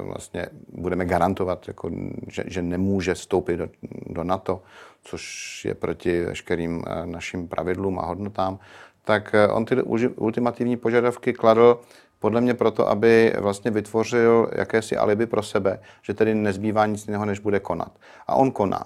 vlastně 0.01 0.47
budeme 0.73 1.05
garantovat, 1.05 1.69
jako, 1.69 1.91
že, 2.29 2.45
že 2.47 2.63
nemůže 2.63 3.15
vstoupit 3.15 3.57
do, 3.57 3.69
do 4.07 4.25
NATO, 4.25 4.63
což 5.03 5.65
je 5.65 5.75
proti 5.75 6.21
veškerým 6.21 6.85
našim 7.05 7.49
pravidlům 7.49 7.99
a 7.99 8.07
hodnotám, 8.07 8.59
tak 9.05 9.35
on 9.51 9.65
ty 9.65 9.83
ultimativní 10.17 10.77
požadavky 10.77 11.33
kladl 11.33 11.81
podle 12.25 12.41
mě 12.41 12.55
proto, 12.55 12.89
aby 12.89 13.33
vlastně 13.39 13.71
vytvořil 13.71 14.51
jakési 14.53 14.97
alibi 14.97 15.27
pro 15.27 15.43
sebe, 15.43 15.81
že 16.03 16.15
tedy 16.15 16.35
nezbývá 16.35 16.87
nic 16.87 17.07
jiného, 17.07 17.25
než 17.25 17.39
bude 17.39 17.61
konat. 17.61 17.93
A 18.27 18.35
on 18.35 18.51
koná. 18.51 18.85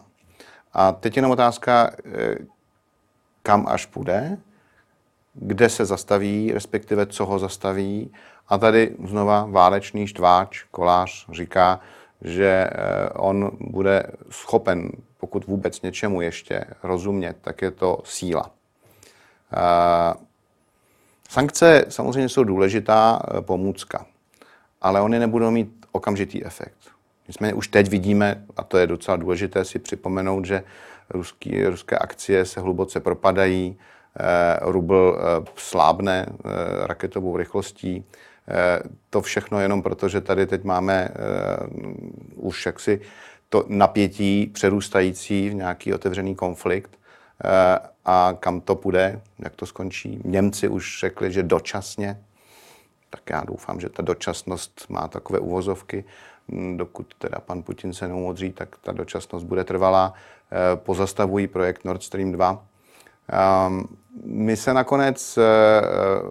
A 0.72 0.92
teď 0.92 1.16
jenom 1.16 1.30
otázka, 1.30 1.90
eh, 2.04 2.34
kam 3.42 3.66
až 3.68 3.86
půjde, 3.86 4.38
kde 5.34 5.68
se 5.68 5.84
zastaví, 5.84 6.52
respektive 6.52 7.06
co 7.06 7.26
ho 7.26 7.38
zastaví. 7.38 8.12
A 8.48 8.58
tady 8.58 8.96
znova 9.04 9.46
válečný 9.50 10.06
štváč, 10.06 10.64
kolář 10.70 11.26
říká, 11.32 11.80
že 12.22 12.70
eh, 12.70 13.08
on 13.14 13.50
bude 13.60 14.02
schopen, 14.30 14.90
pokud 15.18 15.46
vůbec 15.46 15.82
něčemu 15.82 16.20
ještě 16.20 16.64
rozumět, 16.82 17.36
tak 17.40 17.62
je 17.62 17.70
to 17.70 17.98
síla. 18.04 18.50
Sankce 21.38 21.84
samozřejmě 21.88 22.28
jsou 22.28 22.44
důležitá 22.44 23.20
eh, 23.22 23.40
pomůcka, 23.40 24.06
ale 24.80 25.00
oni 25.00 25.18
nebudou 25.18 25.50
mít 25.50 25.86
okamžitý 25.92 26.44
efekt. 26.44 26.78
Nicméně 27.28 27.54
už 27.54 27.68
teď 27.68 27.88
vidíme, 27.88 28.44
a 28.56 28.64
to 28.64 28.78
je 28.78 28.86
docela 28.86 29.16
důležité 29.16 29.64
si 29.64 29.78
připomenout, 29.78 30.44
že 30.44 30.62
ruský, 31.10 31.64
ruské 31.64 31.98
akcie 31.98 32.44
se 32.44 32.60
hluboce 32.60 33.00
propadají, 33.00 33.78
eh, 34.20 34.58
rubl 34.60 35.18
eh, 35.18 35.46
slábne 35.56 36.26
raketovou 36.86 37.36
rychlostí. 37.36 38.04
To 39.10 39.22
všechno 39.22 39.60
jenom 39.60 39.82
proto, 39.82 40.08
že 40.08 40.20
tady 40.20 40.46
teď 40.46 40.64
máme 40.64 41.08
už 42.36 42.66
jaksi 42.66 43.00
to 43.48 43.64
napětí 43.68 44.50
přerůstající 44.54 45.50
v 45.50 45.54
nějaký 45.54 45.94
otevřený 45.94 46.34
konflikt 46.34 46.97
a 48.04 48.34
kam 48.40 48.60
to 48.60 48.74
půjde, 48.74 49.20
jak 49.38 49.56
to 49.56 49.66
skončí. 49.66 50.20
Němci 50.24 50.68
už 50.68 51.00
řekli, 51.00 51.32
že 51.32 51.42
dočasně, 51.42 52.22
tak 53.10 53.20
já 53.30 53.44
doufám, 53.44 53.80
že 53.80 53.88
ta 53.88 54.02
dočasnost 54.02 54.86
má 54.88 55.08
takové 55.08 55.38
uvozovky, 55.38 56.04
hm, 56.48 56.76
dokud 56.76 57.14
teda 57.18 57.38
pan 57.40 57.62
Putin 57.62 57.92
se 57.92 58.08
neumodří, 58.08 58.52
tak 58.52 58.76
ta 58.82 58.92
dočasnost 58.92 59.46
bude 59.46 59.64
trvalá. 59.64 60.14
Eh, 60.52 60.76
pozastavují 60.76 61.46
projekt 61.46 61.84
Nord 61.84 62.02
Stream 62.02 62.32
2. 62.32 62.64
Ehm, 63.28 63.84
my 64.24 64.56
se 64.56 64.74
nakonec 64.74 65.38
eh, 65.38 65.42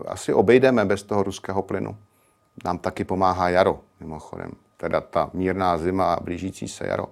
asi 0.07 0.33
obejdeme 0.33 0.85
bez 0.85 1.03
toho 1.03 1.23
ruského 1.23 1.61
plynu. 1.61 1.97
Nám 2.65 2.77
taky 2.77 3.03
pomáhá 3.03 3.49
jaro, 3.49 3.79
mimochodem. 3.99 4.51
Teda 4.77 5.01
ta 5.01 5.29
mírná 5.33 5.77
zima 5.77 6.13
a 6.13 6.19
blížící 6.19 6.67
se 6.67 6.87
jaro 6.87 7.05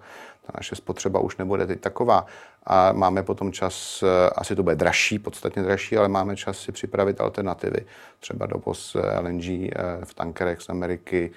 ta 0.46 0.52
naše 0.58 0.76
spotřeba 0.76 1.20
už 1.20 1.38
nebude 1.38 1.68
teď 1.68 1.80
taková. 1.80 2.26
A 2.64 2.92
máme 2.92 3.24
potom 3.24 3.52
čas, 3.52 4.04
eh, 4.04 4.30
asi 4.30 4.56
to 4.56 4.64
bude 4.64 4.76
dražší, 4.76 5.20
podstatně 5.20 5.64
dražší, 5.64 5.98
ale 5.98 6.08
máme 6.08 6.36
čas 6.36 6.60
si 6.60 6.72
připravit 6.72 7.22
alternativy. 7.22 7.86
Třeba 8.20 8.46
dovoz 8.46 8.96
eh, 8.96 9.20
LNG 9.20 9.46
eh, 9.46 9.72
v 10.04 10.14
tankerech 10.14 10.62
z 10.62 10.70
Ameriky, 10.70 11.32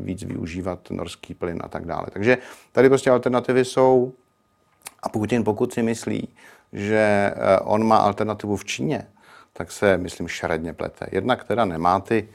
víc 0.00 0.22
využívat 0.22 0.90
norský 0.90 1.34
plyn 1.34 1.60
a 1.64 1.68
tak 1.68 1.84
dále. 1.86 2.06
Takže 2.12 2.38
tady 2.72 2.88
prostě 2.88 3.10
alternativy 3.10 3.64
jsou. 3.64 4.12
A 5.02 5.08
Putin, 5.08 5.44
pokud 5.44 5.72
si 5.72 5.82
myslí, 5.82 6.28
že 6.72 7.34
on 7.60 7.86
má 7.86 7.96
alternativu 7.96 8.56
v 8.56 8.64
Číně, 8.64 9.06
tak 9.52 9.72
se, 9.72 9.96
myslím, 9.96 10.28
šaredně 10.28 10.72
plete. 10.72 11.06
Jednak 11.12 11.44
teda 11.44 11.64
nemá 11.64 12.00
ty 12.00 12.28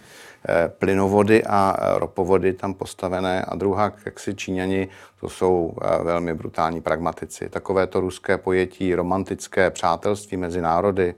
Eh, 0.49 0.71
plynovody 0.79 1.43
a 1.43 1.75
eh, 1.77 1.99
ropovody 1.99 2.53
tam 2.53 2.73
postavené 2.73 3.41
a 3.41 3.55
druhá, 3.55 3.93
jak 4.05 4.19
si 4.19 4.35
Číňani, 4.35 4.87
to 5.19 5.29
jsou 5.29 5.73
eh, 5.81 6.03
velmi 6.03 6.33
brutální 6.33 6.81
pragmatici. 6.81 7.49
Takové 7.49 7.87
to 7.87 7.99
ruské 7.99 8.37
pojetí, 8.37 8.95
romantické 8.95 9.71
přátelství 9.71 10.37
mezi 10.37 10.61
národy, 10.61 11.15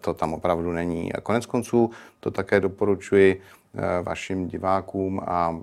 to 0.00 0.14
tam 0.14 0.34
opravdu 0.34 0.72
není. 0.72 1.12
A 1.12 1.20
konec 1.20 1.46
konců 1.46 1.90
to 2.20 2.30
také 2.30 2.60
doporučuji 2.60 3.40
vašim 4.02 4.48
divákům 4.48 5.20
a 5.26 5.60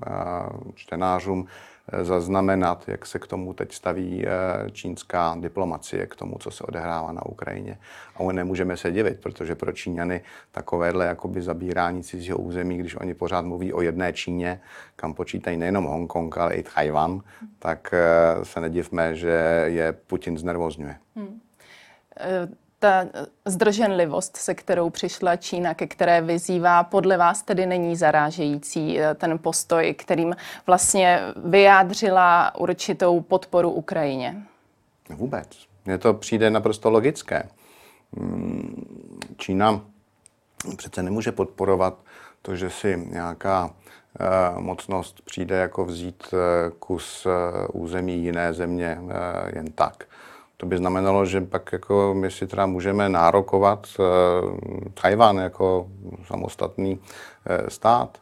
čtenářům, 0.76 1.48
zaznamenat, 2.02 2.84
jak 2.88 3.06
se 3.06 3.20
k 3.20 3.28
tomu 3.28 3.54
teď 3.54 3.74
staví 3.74 4.26
eh, 4.26 4.72
čínská 4.72 5.38
diplomacie, 5.40 6.08
k 6.08 6.16
tomu, 6.16 6.38
co 6.40 6.52
se 6.52 6.64
odehrává 6.64 7.12
na 7.12 7.26
Ukrajině. 7.26 7.78
A 8.16 8.32
nemůžeme 8.32 8.78
se 8.78 8.92
divit, 8.92 9.20
protože 9.20 9.56
pro 9.56 9.72
Číňany 9.72 10.22
takovéhle 10.52 11.06
jakoby 11.06 11.42
zabírání 11.42 12.04
cizího 12.04 12.38
území, 12.38 12.78
když 12.78 12.96
oni 12.96 13.14
pořád 13.14 13.46
mluví 13.46 13.74
o 13.74 13.82
jedné 13.82 14.14
Číně, 14.14 14.62
kam 14.96 15.14
počítají 15.14 15.58
nejenom 15.58 15.86
Hongkong, 15.86 16.38
ale 16.38 16.54
i 16.54 16.64
Tchajvan, 16.64 17.22
tak 17.60 17.94
eh, 17.94 18.46
se 18.46 18.62
nedivme, 18.62 19.16
že 19.16 19.64
je 19.66 19.92
Putin 19.92 20.38
znervozňuje. 20.38 20.96
Hmm 21.16 21.40
ta 22.86 23.06
zdrženlivost, 23.46 24.38
se 24.38 24.56
kterou 24.56 24.90
přišla 24.90 25.36
Čína, 25.36 25.74
ke 25.74 25.88
které 25.88 26.22
vyzývá, 26.22 26.84
podle 26.84 27.18
vás 27.18 27.42
tedy 27.42 27.66
není 27.66 27.96
zarážející 27.96 29.00
eh, 29.00 29.14
ten 29.16 29.40
postoj, 29.40 29.94
kterým 29.94 30.36
vlastně 30.68 31.20
vyjádřila 31.46 32.56
určitou 32.56 33.22
podporu 33.22 33.72
Ukrajině? 33.72 34.44
Vůbec. 35.10 35.48
Mně 35.86 35.98
to 35.98 36.14
přijde 36.14 36.50
naprosto 36.50 36.90
logické. 36.90 37.50
Hmm, 38.18 38.86
Čína 39.38 39.82
přece 40.78 41.04
nemůže 41.04 41.32
podporovat 41.32 41.98
to, 42.42 42.56
že 42.56 42.70
si 42.70 43.08
nějaká 43.10 43.70
eh, 44.20 44.26
mocnost 44.60 45.22
přijde 45.22 45.56
jako 45.56 45.86
vzít 45.86 46.24
eh, 46.34 46.72
kus 46.80 47.28
území 47.74 48.24
jiné 48.24 48.54
země 48.54 48.98
jen 49.56 49.72
tak. 49.72 50.04
To 50.58 50.66
by 50.66 50.78
znamenalo, 50.78 51.26
že 51.26 51.42
pak 51.42 51.72
jako 51.72 52.14
my 52.18 52.32
si 52.32 52.48
teda 52.48 52.66
můžeme 52.66 53.10
nárokovat 53.10 53.88
uh, 54.00 54.06
Tajvan 55.02 55.38
jako 55.38 55.88
samostatný 56.28 56.94
uh, 56.94 57.68
stát. 57.68 58.18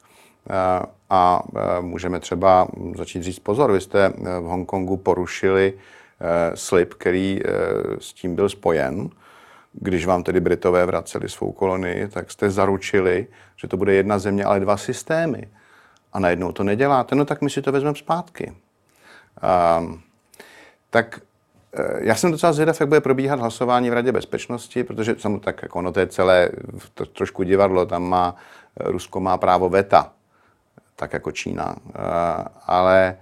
Uh, 0.50 0.86
a 1.10 1.44
uh, 1.44 1.86
můžeme 1.86 2.20
třeba 2.20 2.68
začít 2.96 3.24
říct 3.24 3.40
pozor, 3.40 3.72
vy 3.72 3.82
jste 3.82 4.10
v 4.40 4.44
Hongkongu 4.44 4.98
porušili 4.98 5.74
uh, 5.74 6.56
slib, 6.56 6.94
který 6.94 7.42
uh, 7.44 7.52
s 8.00 8.14
tím 8.14 8.36
byl 8.36 8.50
spojen. 8.50 9.10
Když 9.74 10.06
vám 10.06 10.24
tedy 10.24 10.40
Britové 10.40 10.86
vraceli 10.86 11.30
svou 11.30 11.52
kolonii, 11.52 12.08
tak 12.08 12.32
jste 12.32 12.50
zaručili, 12.50 13.28
že 13.56 13.68
to 13.68 13.78
bude 13.78 13.94
jedna 13.94 14.20
země, 14.20 14.46
ale 14.46 14.60
dva 14.60 14.78
systémy. 14.78 15.50
A 16.14 16.20
najednou 16.20 16.52
to 16.52 16.64
neděláte, 16.64 17.16
no 17.16 17.26
tak 17.26 17.42
my 17.42 17.50
si 17.50 17.62
to 17.62 17.72
vezmeme 17.72 17.96
zpátky. 17.96 18.54
Uh, 19.44 19.94
tak 20.90 21.20
Eh, 21.24 21.33
já 22.00 22.16
jsem 22.16 22.32
docela 22.32 22.54
zvědav, 22.54 22.80
jak 22.80 22.90
bude 22.90 23.02
probíhat 23.02 23.40
hlasování 23.40 23.90
v 23.90 23.94
Radě 23.94 24.12
bezpečnosti, 24.12 24.84
protože 24.84 25.16
samozřejmě 25.20 25.40
tak 25.40 25.64
jako 25.64 25.80
ono 25.80 25.92
to 25.92 26.00
je 26.00 26.08
celé 26.08 26.50
to, 26.94 27.06
trošku 27.06 27.44
divadlo, 27.44 27.86
tam 27.86 28.10
má 28.10 28.36
eh, 28.80 28.92
Rusko 28.92 29.20
má 29.20 29.38
právo 29.38 29.70
veta, 29.70 30.14
tak 30.96 31.14
jako 31.14 31.32
Čína. 31.32 31.76
Eh, 31.90 32.00
ale 32.66 33.18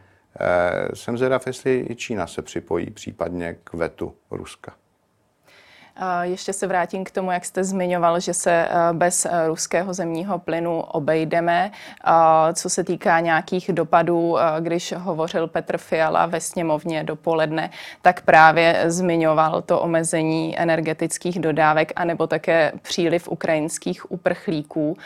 jsem 0.93 1.17
zvědav, 1.17 1.47
jestli 1.47 1.85
i 1.89 1.95
Čína 1.95 2.27
se 2.27 2.41
připojí 2.41 2.91
případně 2.91 3.57
k 3.63 3.73
vetu 3.73 4.13
Ruska. 4.31 4.73
Ještě 6.21 6.53
se 6.53 6.67
vrátím 6.67 7.03
k 7.03 7.11
tomu, 7.11 7.31
jak 7.31 7.45
jste 7.45 7.63
zmiňoval, 7.63 8.19
že 8.19 8.33
se 8.33 8.51
eh, 8.51 8.93
bez 8.93 9.25
eh, 9.25 9.47
ruského 9.47 9.93
zemního 9.93 10.39
plynu 10.39 10.81
obejdeme. 10.81 11.71
Co 12.53 12.69
se 12.69 12.83
týká 12.83 13.19
nějakých 13.19 13.69
dopadů, 13.73 14.39
eh, 14.39 14.43
když 14.59 14.93
hovořil 14.97 15.47
Petr 15.47 15.77
Fiala 15.77 16.25
ve 16.25 16.41
sněmovně 16.41 17.03
dopoledne, 17.03 17.69
tak 18.01 18.21
právě 18.21 18.83
zmiňoval 18.87 19.61
to 19.61 19.79
omezení 19.81 20.59
energetických 20.59 21.39
dodávek 21.39 21.93
anebo 21.95 22.27
také 22.27 22.71
příliv 22.81 23.27
ukrajinských 23.27 24.11
uprchlíků. 24.11 24.97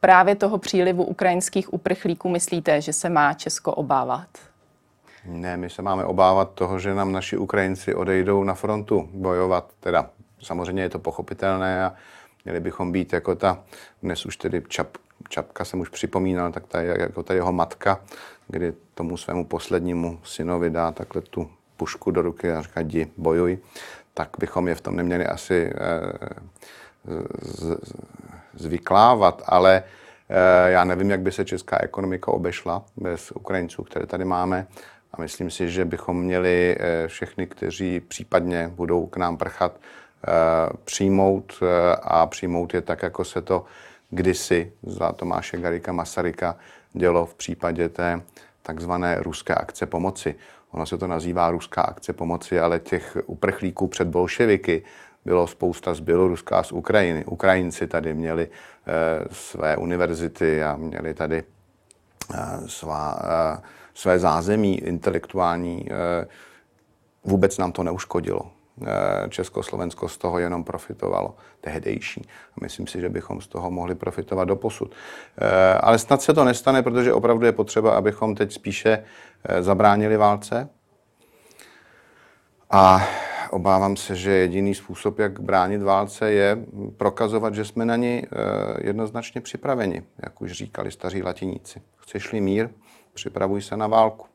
Právě 0.00 0.34
toho 0.34 0.58
přílivu 0.58 1.04
ukrajinských 1.04 1.74
uprchlíků 1.74 2.28
myslíte, 2.28 2.80
že 2.80 2.92
se 2.92 3.08
má 3.08 3.34
Česko 3.34 3.74
obávat? 3.74 4.28
Ne, 5.28 5.56
my 5.56 5.70
se 5.70 5.82
máme 5.82 6.04
obávat 6.04 6.52
toho, 6.54 6.78
že 6.78 6.94
nám 6.94 7.12
naši 7.12 7.36
Ukrajinci 7.36 7.94
odejdou 7.94 8.44
na 8.44 8.54
frontu 8.54 9.08
bojovat. 9.12 9.72
Teda 9.80 10.10
samozřejmě 10.42 10.82
je 10.82 10.88
to 10.88 10.98
pochopitelné 10.98 11.84
a 11.84 11.94
měli 12.44 12.60
bychom 12.60 12.92
být 12.92 13.12
jako 13.12 13.34
ta, 13.34 13.62
dnes 14.02 14.26
už 14.26 14.36
tedy 14.36 14.62
čap, 14.68 14.88
Čapka 15.28 15.64
jsem 15.64 15.80
už 15.80 15.88
připomínal, 15.88 16.52
tak 16.52 16.66
ta, 16.66 16.82
jako 16.82 17.22
ta 17.22 17.34
jeho 17.34 17.52
matka, 17.52 18.00
kdy 18.48 18.72
tomu 18.94 19.16
svému 19.16 19.44
poslednímu 19.44 20.20
synovi 20.24 20.70
dá 20.70 20.92
takhle 20.92 21.22
tu 21.22 21.50
pušku 21.76 22.10
do 22.10 22.22
ruky 22.22 22.52
a 22.52 22.62
říká, 22.62 22.80
jdi, 22.80 23.10
bojuj, 23.16 23.58
tak 24.14 24.28
bychom 24.38 24.68
je 24.68 24.74
v 24.74 24.80
tom 24.80 24.96
neměli 24.96 25.26
asi 25.26 25.72
eh, 25.74 26.28
z, 27.42 27.76
zvyklávat, 28.54 29.42
ale 29.46 29.82
eh, 30.28 30.70
já 30.70 30.84
nevím, 30.84 31.10
jak 31.10 31.20
by 31.20 31.32
se 31.32 31.44
česká 31.44 31.78
ekonomika 31.82 32.32
obešla 32.32 32.84
bez 32.96 33.30
Ukrajinců, 33.30 33.82
které 33.82 34.06
tady 34.06 34.24
máme. 34.24 34.66
A 35.16 35.22
myslím 35.22 35.50
si, 35.50 35.70
že 35.70 35.84
bychom 35.84 36.22
měli 36.22 36.76
eh, 36.78 37.08
všechny, 37.08 37.46
kteří 37.46 38.00
případně 38.00 38.72
budou 38.74 39.06
k 39.06 39.16
nám 39.16 39.36
prchat, 39.36 39.80
přijmout 40.84 41.60
a 42.02 42.26
přijmout 42.26 42.74
je 42.74 42.80
tak, 42.80 43.02
jako 43.02 43.24
se 43.24 43.42
to 43.42 43.64
kdysi 44.10 44.72
za 44.82 45.12
Tomáše 45.12 45.58
Garika 45.58 45.92
Masaryka 45.92 46.56
dělo 46.92 47.26
v 47.26 47.34
případě 47.34 47.88
té 47.88 48.20
takzvané 48.62 49.16
ruské 49.22 49.54
akce 49.54 49.86
pomoci. 49.86 50.34
Ono 50.70 50.86
se 50.86 50.98
to 50.98 51.06
nazývá 51.06 51.50
ruská 51.50 51.82
akce 51.82 52.12
pomoci, 52.12 52.60
ale 52.60 52.80
těch 52.80 53.16
uprchlíků 53.26 53.86
před 53.86 54.08
bolševiky 54.08 54.82
bylo 55.24 55.46
spousta 55.46 55.94
z 55.94 56.00
Běloruska 56.00 56.58
a 56.58 56.62
z 56.62 56.72
Ukrajiny. 56.72 57.24
Ukrajinci 57.24 57.86
tady 57.86 58.14
měli 58.14 58.48
e, 58.48 59.34
své 59.34 59.76
univerzity 59.76 60.62
a 60.62 60.76
měli 60.76 61.14
tady 61.14 61.44
e, 62.34 62.68
svá, 62.68 63.18
e, 63.22 63.62
své 63.96 64.18
zázemí 64.18 64.78
intelektuální. 64.78 65.88
E, 65.90 66.26
vůbec 67.24 67.58
nám 67.58 67.72
to 67.72 67.82
neuškodilo. 67.82 68.40
Československo 69.28 70.08
z 70.08 70.18
toho 70.18 70.38
jenom 70.38 70.64
profitovalo 70.64 71.34
tehdejší. 71.60 72.28
Myslím 72.60 72.86
si, 72.86 73.00
že 73.00 73.08
bychom 73.08 73.40
z 73.40 73.46
toho 73.46 73.70
mohli 73.70 73.94
profitovat 73.94 74.48
do 74.48 74.56
posud. 74.56 74.94
Ale 75.80 75.98
snad 75.98 76.22
se 76.22 76.34
to 76.34 76.44
nestane, 76.44 76.82
protože 76.82 77.12
opravdu 77.12 77.46
je 77.46 77.52
potřeba, 77.52 77.96
abychom 77.96 78.34
teď 78.34 78.52
spíše 78.52 79.04
zabránili 79.60 80.16
válce. 80.16 80.68
A 82.70 83.08
obávám 83.50 83.96
se, 83.96 84.16
že 84.16 84.30
jediný 84.30 84.74
způsob, 84.74 85.18
jak 85.18 85.40
bránit 85.40 85.82
válce, 85.82 86.32
je 86.32 86.58
prokazovat, 86.96 87.54
že 87.54 87.64
jsme 87.64 87.84
na 87.84 87.96
ní 87.96 88.22
jednoznačně 88.78 89.40
připraveni, 89.40 90.02
jak 90.22 90.40
už 90.42 90.52
říkali 90.52 90.90
staří 90.90 91.22
latiníci. 91.22 91.82
Chceš-li 91.96 92.40
mír, 92.40 92.68
připravuj 93.16 93.62
se 93.62 93.76
na 93.76 93.86
válku. 93.86 94.26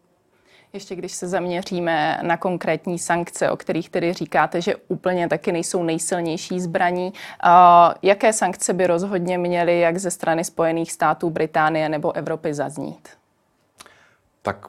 Ještě 0.74 0.96
když 0.96 1.12
se 1.12 1.28
zaměříme 1.28 2.20
na 2.22 2.38
konkrétní 2.38 3.00
sankce, 3.00 3.52
o 3.52 3.58
kterých 3.58 3.90
tedy 3.90 4.14
říkáte, 4.14 4.62
že 4.62 4.76
úplně 4.76 5.28
taky 5.30 5.52
nejsou 5.52 5.84
nejsilnější 5.84 6.60
zbraní, 6.60 7.14
jaké 8.02 8.34
sankce 8.34 8.74
by 8.74 8.88
rozhodně 8.88 9.38
měly 9.38 9.80
jak 9.80 9.98
ze 9.98 10.12
strany 10.12 10.44
Spojených 10.44 10.92
států, 10.92 11.30
Británie 11.30 11.90
nebo 11.90 12.16
Evropy 12.16 12.54
zaznít? 12.54 13.10
Tak 14.42 14.68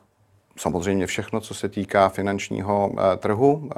samozřejmě 0.57 1.07
všechno, 1.07 1.41
co 1.41 1.55
se 1.55 1.69
týká 1.69 2.09
finančního 2.09 2.93
eh, 2.93 3.17
trhu, 3.17 3.71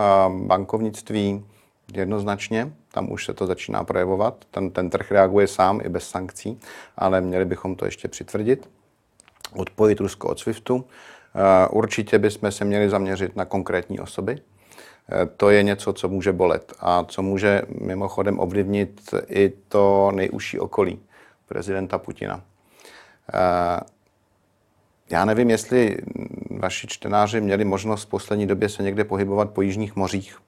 bankovnictví, 0.47 1.45
jednoznačně, 1.93 2.73
tam 2.93 3.13
už 3.13 3.25
se 3.25 3.35
to 3.35 3.47
začíná 3.47 3.85
projevovat. 3.85 4.45
Ten, 4.51 4.71
ten 4.71 4.91
trh 4.91 5.13
reaguje 5.13 5.47
sám 5.47 5.81
i 5.85 5.89
bez 5.89 6.09
sankcí, 6.09 6.61
ale 6.97 7.21
měli 7.21 7.45
bychom 7.45 7.77
to 7.77 7.85
ještě 7.85 8.09
přitvrdit. 8.09 8.71
Odpojit 9.57 10.01
Rusko 10.01 10.29
od 10.29 10.39
SWIFTu. 10.39 10.85
Eh, 11.35 11.69
určitě 11.69 12.19
bychom 12.19 12.53
se 12.53 12.65
měli 12.65 12.91
zaměřit 12.91 13.37
na 13.37 13.45
konkrétní 13.45 14.01
osoby. 14.01 14.39
Eh, 15.13 15.27
to 15.37 15.51
je 15.51 15.63
něco, 15.63 15.93
co 15.93 16.09
může 16.09 16.33
bolet 16.33 16.73
a 16.81 17.05
co 17.05 17.23
může 17.23 17.63
mimochodem 17.81 18.41
ovlivnit 18.41 19.15
i 19.29 19.53
to 19.69 20.11
nejužší 20.15 20.59
okolí 20.59 21.01
prezidenta 21.47 21.99
Putina. 21.99 22.43
Eh, 23.35 23.81
já 25.11 25.25
nevím, 25.25 25.51
jestli 25.51 25.97
vaši 26.51 26.87
čtenáři 26.87 27.41
měli 27.41 27.65
možnost 27.65 28.03
v 28.03 28.09
poslední 28.09 28.47
době 28.47 28.69
se 28.69 28.83
někde 28.83 29.05
pohybovat 29.05 29.51
po 29.51 29.63
jižních 29.63 29.97
mořích, 29.97 30.39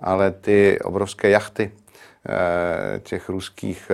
ale 0.00 0.30
ty 0.30 0.78
obrovské 0.80 1.30
jachty 1.30 1.72
těch 3.02 3.28
ruských 3.28 3.90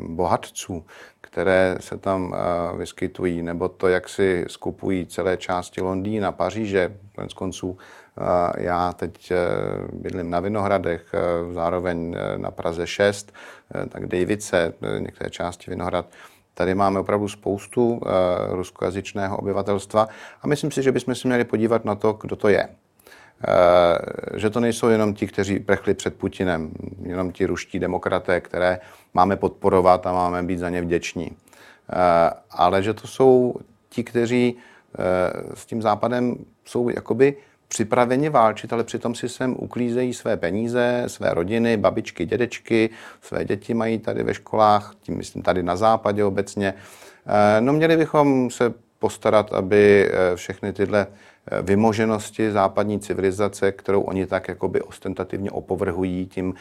bohatců, 0.00 0.84
které 1.20 1.76
se 1.80 1.98
tam 1.98 2.34
eh, 2.34 2.76
vyskytují, 2.76 3.42
nebo 3.42 3.68
to, 3.68 3.88
jak 3.88 4.08
si 4.08 4.44
skupují 4.48 5.06
celé 5.06 5.36
části 5.36 5.80
Londýna, 5.80 6.32
Paříže, 6.32 6.96
konec 7.14 7.32
konců 7.32 7.78
eh, 7.78 8.62
já 8.62 8.92
teď 8.92 9.30
eh, 9.30 9.36
bydlím 9.92 10.30
na 10.30 10.40
Vinohradech, 10.40 11.14
zároveň 11.52 12.16
na 12.36 12.50
Praze 12.50 12.86
6, 12.86 13.32
tak 13.88 14.06
Davice, 14.06 14.72
některé 14.98 15.30
části 15.30 15.70
Vinohrad. 15.70 16.06
Tady 16.54 16.74
máme 16.74 17.00
opravdu 17.00 17.28
spoustu 17.28 18.00
ruskojazyčného 18.48 19.36
obyvatelstva 19.36 20.08
a 20.42 20.46
myslím 20.46 20.70
si, 20.70 20.82
že 20.82 20.92
bychom 20.92 21.14
si 21.14 21.28
měli 21.28 21.44
podívat 21.44 21.84
na 21.84 21.94
to, 21.94 22.12
kdo 22.12 22.36
to 22.36 22.48
je. 22.48 22.68
Že 24.34 24.50
to 24.50 24.60
nejsou 24.60 24.88
jenom 24.88 25.14
ti, 25.14 25.26
kteří 25.26 25.58
prechli 25.58 25.94
před 25.94 26.14
Putinem, 26.14 26.70
jenom 27.02 27.32
ti 27.32 27.46
ruští 27.46 27.78
demokraté, 27.78 28.40
které 28.40 28.80
máme 29.14 29.36
podporovat 29.36 30.06
a 30.06 30.12
máme 30.12 30.42
být 30.42 30.58
za 30.58 30.70
ně 30.70 30.82
vděční. 30.82 31.36
Eh, 31.92 32.30
ale 32.50 32.82
že 32.82 32.94
to 32.94 33.06
jsou 33.08 33.54
ti, 33.88 34.04
kteří 34.04 34.56
eh, 34.56 35.56
s 35.56 35.66
tím 35.66 35.82
západem 35.82 36.36
jsou 36.64 36.88
jakoby 36.88 37.36
připraveni 37.68 38.28
válčit, 38.28 38.72
ale 38.72 38.84
přitom 38.84 39.14
si 39.14 39.28
sem 39.28 39.56
uklízejí 39.58 40.14
své 40.14 40.36
peníze, 40.36 41.04
své 41.06 41.34
rodiny, 41.34 41.76
babičky, 41.76 42.26
dědečky, 42.26 42.90
své 43.20 43.44
děti 43.44 43.74
mají 43.74 43.98
tady 43.98 44.22
ve 44.22 44.34
školách, 44.34 44.94
tím 45.02 45.16
myslím 45.16 45.42
tady 45.42 45.62
na 45.62 45.76
západě 45.76 46.24
obecně. 46.24 46.74
Eh, 47.26 47.60
no 47.60 47.72
měli 47.72 47.96
bychom 47.96 48.50
se 48.50 48.72
postarat, 48.98 49.52
aby 49.52 50.10
všechny 50.34 50.72
tyhle 50.72 51.06
vymoženosti 51.62 52.52
západní 52.52 53.00
civilizace, 53.00 53.72
kterou 53.72 54.00
oni 54.00 54.26
tak 54.26 54.48
jakoby 54.48 54.82
ostentativně 54.82 55.50
opovrhují 55.50 56.26
tím 56.26 56.54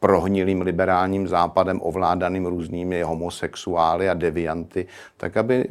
prohnilým 0.00 0.60
liberálním 0.60 1.28
západem 1.28 1.80
ovládaným 1.82 2.46
různými 2.46 3.02
homosexuály 3.02 4.08
a 4.08 4.14
devianty, 4.14 4.86
tak 5.16 5.36
aby 5.36 5.68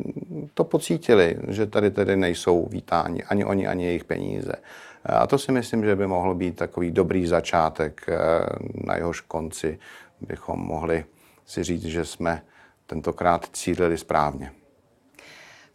to 0.53 0.63
pocítili, 0.63 1.38
že 1.47 1.65
tady 1.65 1.91
tedy 1.91 2.15
nejsou 2.15 2.65
vítáni 2.65 3.23
ani 3.23 3.45
oni, 3.45 3.67
ani 3.67 3.86
jejich 3.86 4.03
peníze. 4.03 4.53
A 5.05 5.27
to 5.27 5.38
si 5.38 5.51
myslím, 5.51 5.86
že 5.86 5.95
by 5.95 6.08
mohl 6.08 6.36
být 6.36 6.55
takový 6.55 6.91
dobrý 6.91 7.27
začátek, 7.27 8.05
eh, 8.08 8.15
na 8.73 8.95
jehož 8.95 9.21
konci 9.21 9.79
bychom 10.21 10.60
mohli 10.60 11.05
si 11.45 11.63
říct, 11.63 11.86
že 11.86 12.05
jsme 12.05 12.41
tentokrát 12.88 13.49
cílili 13.53 13.97
správně. 13.97 14.51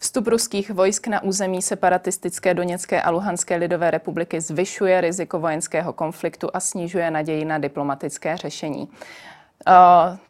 Vstup 0.02 0.26
ruských 0.26 0.70
vojsk 0.70 1.06
na 1.06 1.22
území 1.22 1.62
separatistické 1.62 2.54
Doněcké 2.54 3.02
a 3.02 3.10
Luhanské 3.10 3.56
lidové 3.56 3.90
republiky 3.90 4.40
zvyšuje 4.40 5.00
riziko 5.00 5.40
vojenského 5.40 5.92
konfliktu 5.92 6.48
a 6.54 6.60
snižuje 6.60 7.10
naději 7.10 7.44
na 7.44 7.58
diplomatické 7.58 8.36
řešení. 8.36 8.88
Uh, 8.88 9.74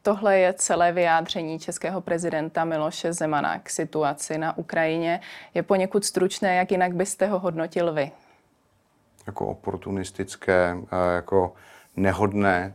tohle 0.02 0.38
je 0.38 0.52
celé 0.52 0.92
vyjádření 0.92 1.59
českého 1.59 2.00
prezidenta 2.00 2.64
Miloše 2.64 3.12
Zemana 3.12 3.59
k 3.59 3.70
situaci 3.70 4.38
na 4.38 4.59
Ukrajině. 4.59 5.20
Je 5.54 5.62
poněkud 5.62 6.04
stručné, 6.04 6.54
jak 6.54 6.70
jinak 6.72 6.94
byste 6.94 7.26
ho 7.26 7.38
hodnotil 7.38 7.92
vy? 7.92 8.11
Jako 9.26 9.46
oportunistické, 9.46 10.76
jako 11.14 11.54
nehodné 11.96 12.74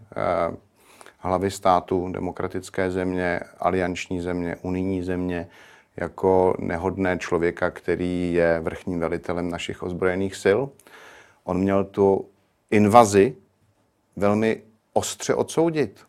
hlavy 1.17 1.51
státu, 1.51 2.09
demokratické 2.11 2.91
země, 2.91 3.39
alianční 3.59 4.21
země, 4.21 4.55
unijní 4.61 5.03
země, 5.03 5.47
jako 5.97 6.55
nehodné 6.59 7.17
člověka, 7.17 7.71
který 7.71 8.33
je 8.33 8.59
vrchním 8.59 8.99
velitelem 8.99 9.49
našich 9.49 9.83
ozbrojených 9.83 10.35
sil. 10.43 10.59
On 11.43 11.57
měl 11.57 11.83
tu 11.83 12.29
invazi 12.71 13.35
velmi 14.15 14.61
ostře 14.93 15.35
odsoudit. 15.35 16.05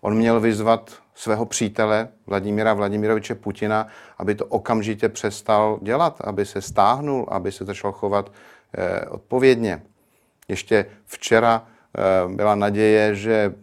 On 0.00 0.14
měl 0.14 0.40
vyzvat 0.40 0.98
svého 1.14 1.46
přítele 1.46 2.08
Vladimíra 2.26 2.74
Vladimiroviče 2.74 3.34
Putina, 3.34 3.86
aby 4.18 4.34
to 4.34 4.46
okamžitě 4.46 5.08
přestal 5.08 5.78
dělat, 5.82 6.20
aby 6.20 6.46
se 6.46 6.62
stáhnul, 6.62 7.26
aby 7.28 7.52
se 7.52 7.64
začal 7.64 7.92
chovat 7.92 8.32
eh, 8.78 9.06
odpovědně. 9.06 9.82
Ještě 10.48 10.86
včera 11.04 11.66
byla 12.28 12.54
naděje, 12.54 13.14
že 13.14 13.54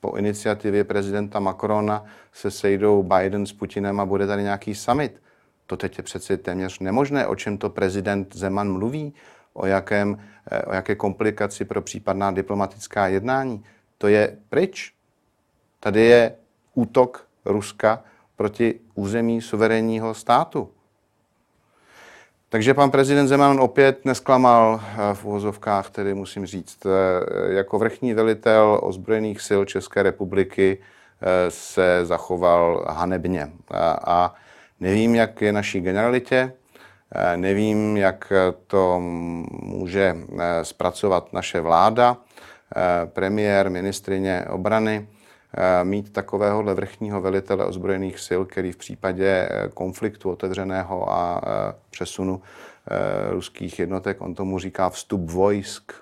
po 0.00 0.16
iniciativě 0.16 0.84
prezidenta 0.84 1.40
Macrona 1.40 2.04
se 2.32 2.50
sejdou 2.50 3.02
Biden 3.02 3.46
s 3.46 3.52
Putinem 3.52 4.00
a 4.00 4.06
bude 4.06 4.26
tady 4.26 4.42
nějaký 4.42 4.74
summit. 4.74 5.22
To 5.66 5.76
teď 5.76 5.98
je 5.98 6.04
přece 6.04 6.36
téměř 6.36 6.78
nemožné, 6.78 7.26
o 7.26 7.36
čem 7.36 7.58
to 7.58 7.70
prezident 7.70 8.36
Zeman 8.36 8.72
mluví, 8.72 9.14
o, 9.52 9.66
jakém, 9.66 10.18
eh, 10.50 10.62
o 10.62 10.74
jaké 10.74 10.94
komplikaci 10.94 11.64
pro 11.64 11.82
případná 11.82 12.30
diplomatická 12.30 13.06
jednání. 13.06 13.64
To 13.98 14.08
je 14.08 14.36
pryč. 14.48 14.92
Tady 15.80 16.00
je 16.00 16.34
útok 16.74 17.28
Ruska 17.44 18.04
proti 18.36 18.80
území 18.94 19.40
suverénního 19.40 20.14
státu. 20.14 20.70
Takže 22.52 22.74
pan 22.74 22.90
prezident 22.90 23.28
Zeman 23.28 23.60
opět 23.60 24.04
nesklamal 24.04 24.80
eh, 24.82 25.14
v 25.14 25.24
uvozovkách, 25.24 25.90
tedy 25.90 26.14
musím 26.14 26.46
říct, 26.46 26.86
eh, 26.86 27.52
jako 27.54 27.78
vrchní 27.78 28.14
velitel 28.14 28.80
ozbrojených 28.82 29.40
sil 29.48 29.60
České 29.64 30.02
republiky 30.02 30.78
eh, 30.78 31.50
se 31.50 32.00
zachoval 32.02 32.86
hanebně. 32.88 33.50
A 34.04 34.34
nevím, 34.80 35.14
jak 35.14 35.42
je 35.42 35.52
naší 35.52 35.80
generalitě, 35.80 36.52
nevím, 37.36 37.96
jak 37.96 38.32
to 38.66 39.00
může 39.62 40.16
zpracovat 40.62 41.32
naše 41.32 41.60
vláda, 41.60 42.16
premiér, 43.04 43.70
ministrině 43.70 44.44
obrany, 44.50 45.08
mít 45.82 46.12
takovéhohle 46.12 46.74
vrchního 46.74 47.20
velitele 47.20 47.64
ozbrojených 47.64 48.18
sil, 48.26 48.40
který 48.44 48.72
v 48.72 48.76
případě 48.76 49.48
eh, 49.50 49.68
konfliktu 49.74 50.30
otevřeného 50.30 51.12
a 51.12 51.40
eh, 51.44 51.74
přesunu 51.90 52.42
ruských 53.30 53.78
jednotek, 53.78 54.20
on 54.20 54.34
tomu 54.34 54.58
říká 54.58 54.90
vstup 54.90 55.30
vojsk. 55.30 55.92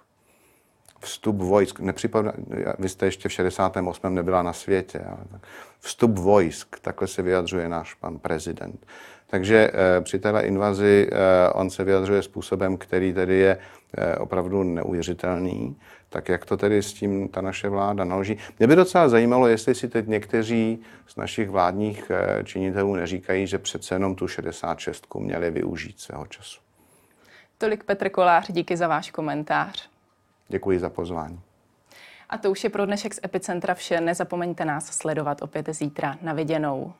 vstup 1.00 1.36
vojsk, 1.36 1.80
nepřipadá, 1.80 2.32
vy 2.78 2.88
jste 2.88 3.06
ještě 3.06 3.28
v 3.28 3.32
68. 3.32 4.14
nebyla 4.14 4.42
na 4.42 4.52
světě, 4.52 4.98
ale 4.98 5.18
tak, 5.32 5.40
vstup 5.80 6.18
vojsk, 6.18 6.80
takhle 6.80 7.08
se 7.08 7.22
vyjadřuje 7.22 7.68
náš 7.68 7.94
pan 7.94 8.18
prezident. 8.18 8.86
Takže 9.30 9.70
eh, 9.72 10.00
při 10.00 10.18
téhle 10.18 10.42
invazi 10.42 11.08
eh, 11.12 11.52
on 11.52 11.70
se 11.70 11.84
vyjadřuje 11.84 12.22
způsobem, 12.22 12.76
který 12.76 13.12
tedy 13.12 13.38
je 13.38 13.58
eh, 13.58 13.77
opravdu 14.18 14.62
neuvěřitelný. 14.62 15.76
Tak 16.08 16.28
jak 16.28 16.44
to 16.44 16.56
tedy 16.56 16.82
s 16.82 16.92
tím 16.92 17.28
ta 17.28 17.40
naše 17.40 17.68
vláda 17.68 18.04
naloží? 18.04 18.38
Mě 18.58 18.66
by 18.66 18.76
docela 18.76 19.08
zajímalo, 19.08 19.48
jestli 19.48 19.74
si 19.74 19.88
teď 19.88 20.06
někteří 20.06 20.78
z 21.06 21.16
našich 21.16 21.50
vládních 21.50 22.10
eh, 22.10 22.44
činitelů 22.44 22.94
neříkají, 22.94 23.46
že 23.46 23.58
přece 23.58 23.94
jenom 23.94 24.14
tu 24.14 24.28
66 24.28 25.06
měli 25.14 25.50
využít 25.50 26.00
svého 26.00 26.26
času. 26.26 26.60
Tolik 27.58 27.84
Petr 27.84 28.08
Kolář, 28.08 28.50
díky 28.50 28.76
za 28.76 28.88
váš 28.88 29.10
komentář. 29.10 29.88
Děkuji 30.48 30.78
za 30.78 30.90
pozvání. 30.90 31.40
A 32.28 32.38
to 32.38 32.50
už 32.50 32.64
je 32.64 32.70
pro 32.70 32.86
dnešek 32.86 33.14
z 33.14 33.20
Epicentra 33.24 33.74
vše. 33.74 34.00
Nezapomeňte 34.00 34.64
nás 34.64 34.86
sledovat 34.86 35.42
opět 35.42 35.68
zítra 35.68 36.16
na 36.22 36.32
viděnou. 36.32 36.92